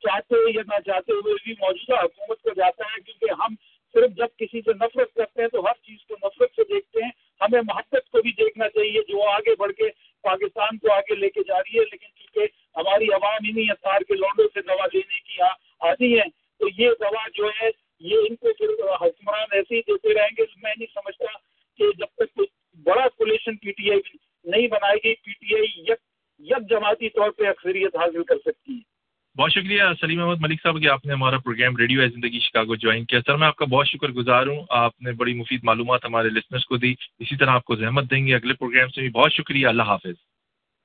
[0.05, 3.55] چاہتے یا نہ چاہتے ہوئے بھی موجودہ حکومت کو جاتا ہے کیونکہ ہم
[3.95, 7.11] صرف جب کسی سے نفرت کرتے ہیں تو ہر چیز کو نفرت سے دیکھتے ہیں۔
[7.41, 9.89] ہمیں محبت کو بھی دیکھنا چاہیے جو آگے بڑھ کے
[10.25, 14.15] پاکستان کو آگے لے کے جا رہی ہے، لیکن چونکہ ہماری عوام انہیں اثار کے
[14.15, 15.55] لونڈوں سے دوا لینے کی یہاں
[15.87, 16.29] آتی ہیں
[16.59, 17.69] تو یہ دوا جو ہے
[18.01, 18.67] یہ ان کو پھر
[19.07, 21.39] حکمران ایسے ہی دیتے رہیں گے میں نہیں سمجھتا
[21.77, 22.47] کہ جب تک کوئی
[22.83, 24.01] بڑا پولیشن پی ٹی آئی
[24.45, 25.99] نہیں بنائے گی پی ٹی آئی یک
[26.39, 28.97] یک جماعتی طور پہ اکثریت حاصل کر سکتی ہے۔
[29.39, 32.75] بہت شکریہ سلیم احمد ملک صاحب کہ آپ نے ہمارا پروگرام ریڈیو ہے زندگی شکاگو
[32.75, 36.05] جوائن کیا۔ سر میں آپ کا بہت شکر گزار ہوں۔ آپ نے بڑی مفید معلومات
[36.05, 39.11] ہمارے لسنرس کو دی۔ اسی طرح آپ کو زحمت دیں گے۔ اگلے پروگرام سے بھی
[39.11, 40.15] بہت شکریہ۔ اللہ حافظ۔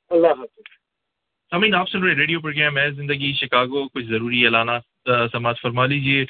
[0.10, 0.62] اللہ حافظ۔
[1.50, 4.82] سمین آپ سن رہے ریڈیو پروگرام ہے زندگی شکاگو۔ کچھ ضروری اعلانات
[5.32, 6.26] سماعت فرما لیجیے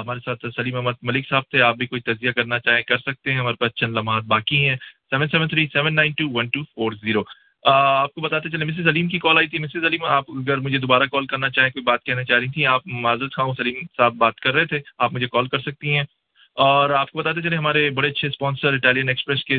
[0.00, 3.32] ہمارے ساتھ سلیم احمد ملک صاحب تھے، آپ بھی کوئی تجزیہ کرنا چاہیں کر سکتے
[3.32, 4.76] ہیں۔ ہمارے پاس چند لمحات باقی ہیں۔
[5.10, 7.22] Seven seven three seven nine two one two four zero
[7.66, 10.78] آپ کو بتاتے چلیں، مسز علیم کی کال آئی تھی۔ مسز علیم، آپ اگر مجھے
[10.78, 14.14] دوبارہ کال کرنا چاہیں، کوئی بات کہنا چاہ رہی تھیں، آپ معذرت خاں سلیم صاحب
[14.14, 16.04] بات کر رہے تھے، آپ مجھے کال کر سکتی ہیں۔
[16.54, 19.58] اور آپ کو بتاتے چلے ہمارے بڑے اچھے اسپانسر اٹالین ایکسپریس کے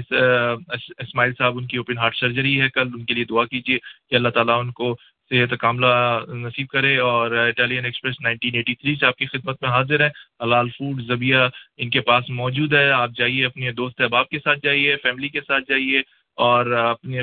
[0.98, 3.78] اسماعیل صاحب، ان کی اوپن ہارٹ سرجری ہے۔ کل ان کے لیے دعا کیجیے
[4.10, 4.98] کہ اللہ تعالیٰ ان کو
[5.30, 9.70] صحت کاملہ نصیب کرے اور Italian express nineteen eighty three سے آپ کی خدمت میں
[9.70, 10.10] حاضر ہے
[10.44, 11.38] حلال فوڈ زبیہ
[11.78, 15.42] ان کے پاس موجود ہے۔ آپ جائیے، اپنے دوست احباب کے ساتھ جائیے فیملی کے
[15.48, 16.00] ساتھ جائیے
[16.36, 17.18] اور اپنی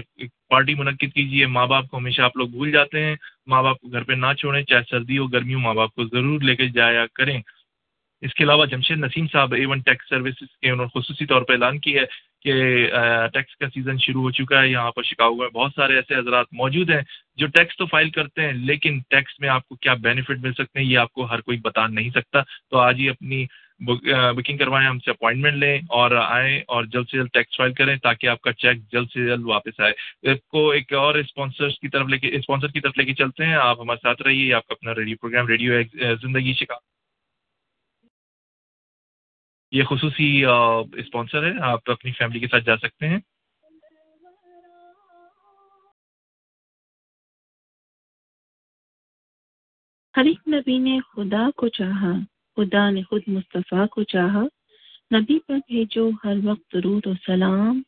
[0.48, 3.88] پارٹی منعقد کیجیے۔ ماں باپ کو ہمیشہ آپ لوگ بھول جاتے ہیں۔ ماں باپ کو
[3.88, 6.68] گھر پہ نہ چھوڑیں۔ چاہے سردی ہو گرمی ہو ماں باپ کو ضرور لے کے
[6.68, 7.40] جایا کریں۔
[8.20, 11.52] اس کے علاوہ جمشید نسیم صاحب ایون ٹیکس سروسز کے انہوں نے خصوصی طور پہ
[11.52, 12.04] اعلان کی ہے
[12.47, 12.55] کہ
[13.32, 16.47] ٹیکس کا سیزن شروع ہو چکا ہے، یہاں پر شکاگو میں بہت سارے ایسے حضرات
[16.53, 17.01] موجود ہیں
[17.36, 20.80] جو ٹیکس تو فائل کرتے ہیں، لیکن ٹیکس میں آپ کو کیا بینیفٹ مل سکتے
[20.80, 23.44] ہیں، یہ آپ کو ہر کوئی بتا نہیں سکتا۔ تو آج ہی اپنی
[24.36, 27.97] بکنگ کروائیں، ہم سے اپوائنٹمنٹ لیں اور آئیں اور جلد سے جلد ٹیکس فائل کریں
[27.97, 31.88] تاکہ آپ کا چیک جلد سے جلد واپس آئے۔ آپ کو ایک اور اسپانسرس کی
[31.88, 34.66] طرف لے کے اسپانسر کی طرف لے کے چلتے ہیں۔ آپ ہمارے ساتھ رہیے آپ
[34.66, 35.72] کا اپنا ریڈیو پروگرام ریڈیو
[36.22, 36.74] زندگی شکا۔
[39.70, 40.44] یہ خصوصی
[40.92, 43.18] اسپانسر ہے، آپ اپنی فیملی کے ساتھ جا سکتے ہیں۔
[50.16, 52.12] ہر ایک نبی نے خدا کو چاہا،
[52.56, 54.42] خدا نے خود مصطفیٰ کو چاہا۔
[55.14, 57.82] نبی پر بھیجو ہر وقت درود و سلام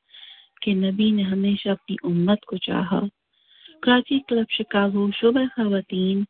[0.61, 3.01] کہ نبی نے ہمیشہ اپنی امت کو چاہا۔
[3.83, 6.24] کراچی کلب شکاگو شعبہ خواتین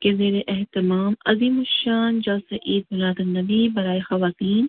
[0.00, 4.66] کے زیر اہتمام عظیم الشان جلسہ عید میلاد النبی برائے خواتین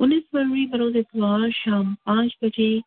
[0.00, 2.78] انیس فروری بروز اتوار شام پانچ بجے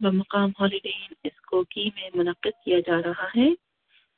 [0.00, 0.90] بمقام ہالیڈے
[1.24, 3.48] اسکوکی میں منعقد کیا جا رہا ہے،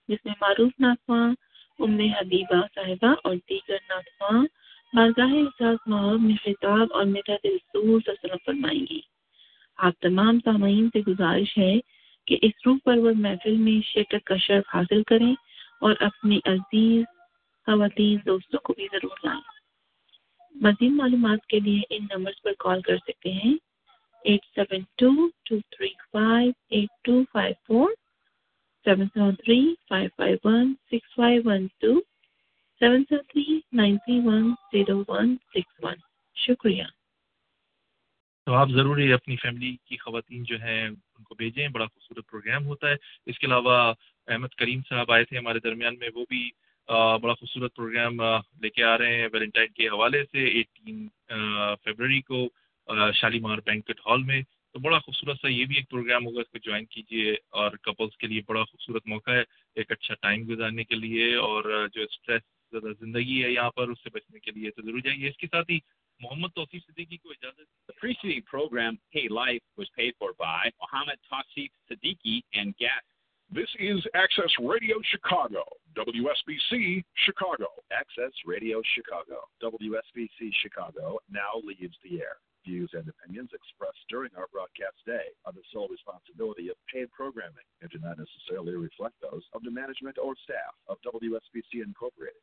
[0.08, 1.32] جس میں معروف ناطواں
[1.78, 4.44] ام حبیبہ صاحبہ اور دیگر ناطواں
[4.92, 9.00] بارگاہ احساس ماحول میں خطاب اور مدد رسول تسلم فرمائیں گی
[9.76, 11.80] آپ تمام سامعین سے گزارش ہے
[12.26, 15.34] کہ اس روح پرور محفل میں شرکت کا شرف حاصل کریں
[15.80, 17.04] اور اپنی عزیز
[17.66, 19.53] خواتین دوستوں کو بھی ضرور لائیں۔
[20.54, 23.54] مزید معلومات کے لیے ان نمبرز پر کال کر سکتے ہیں۔
[24.24, 27.90] Eight seven two two three five, eight two five four,
[28.84, 32.00] seven seven three five five one six five one two,
[32.80, 35.94] seven seven three nine three one, zero one six one.
[36.34, 36.84] شکریہ۔
[38.46, 42.66] تو آپ ضروری اپنی family کی خواتین جو ہیں، ان کو بھیجیں، بڑا خوبصورت پروگرام
[42.66, 42.94] ہوتا ہے۔
[43.26, 43.94] اس کے علاوہ
[44.28, 46.50] احمد کریم صاحب آئے تھے ہمارے درمیان میں، وہ بھی
[46.88, 48.20] بڑا خوبصورت پروگرام
[48.62, 51.08] لے کے آ رہے ہیں ویلنٹائن کے حوالے سے ایٹین
[51.84, 52.48] فیبرری کو
[53.14, 56.58] شالیمار بینکٹ ہال میں۔ تو بڑا خوبصورت سا یہ بھی ایک پروگرام ہوگا اس کو
[56.58, 59.42] جوائن کیجیے اور کپلس کے لیے بڑا خوبصورت موقع ہے
[59.74, 63.98] ایک اچھا ٹائم گزارنے کے لیے۔ اور جو اسٹریس زیادہ زندگی ہے یہاں پر اس
[64.02, 65.78] سے بچنے کے لیے تو ضرور جائیے۔ اس کے ساتھ ہی
[66.20, 71.18] محمد توصیف صدیقی کو اجازت The preceding program, Hey Life, was paid for by Mohammed
[71.30, 73.10] Tausif Siddiqui and guests.
[73.50, 75.64] This is Access Radio Chicago,
[75.94, 77.70] WSBC Chicago.
[77.92, 82.42] Access Radio Chicago, WSBC Chicago now leaves the air.
[82.66, 87.68] Views and opinions expressed during our broadcast day are the sole responsibility of paid programming
[87.82, 92.42] and do not necessarily reflect those of the management or staff of WSBC Incorporated.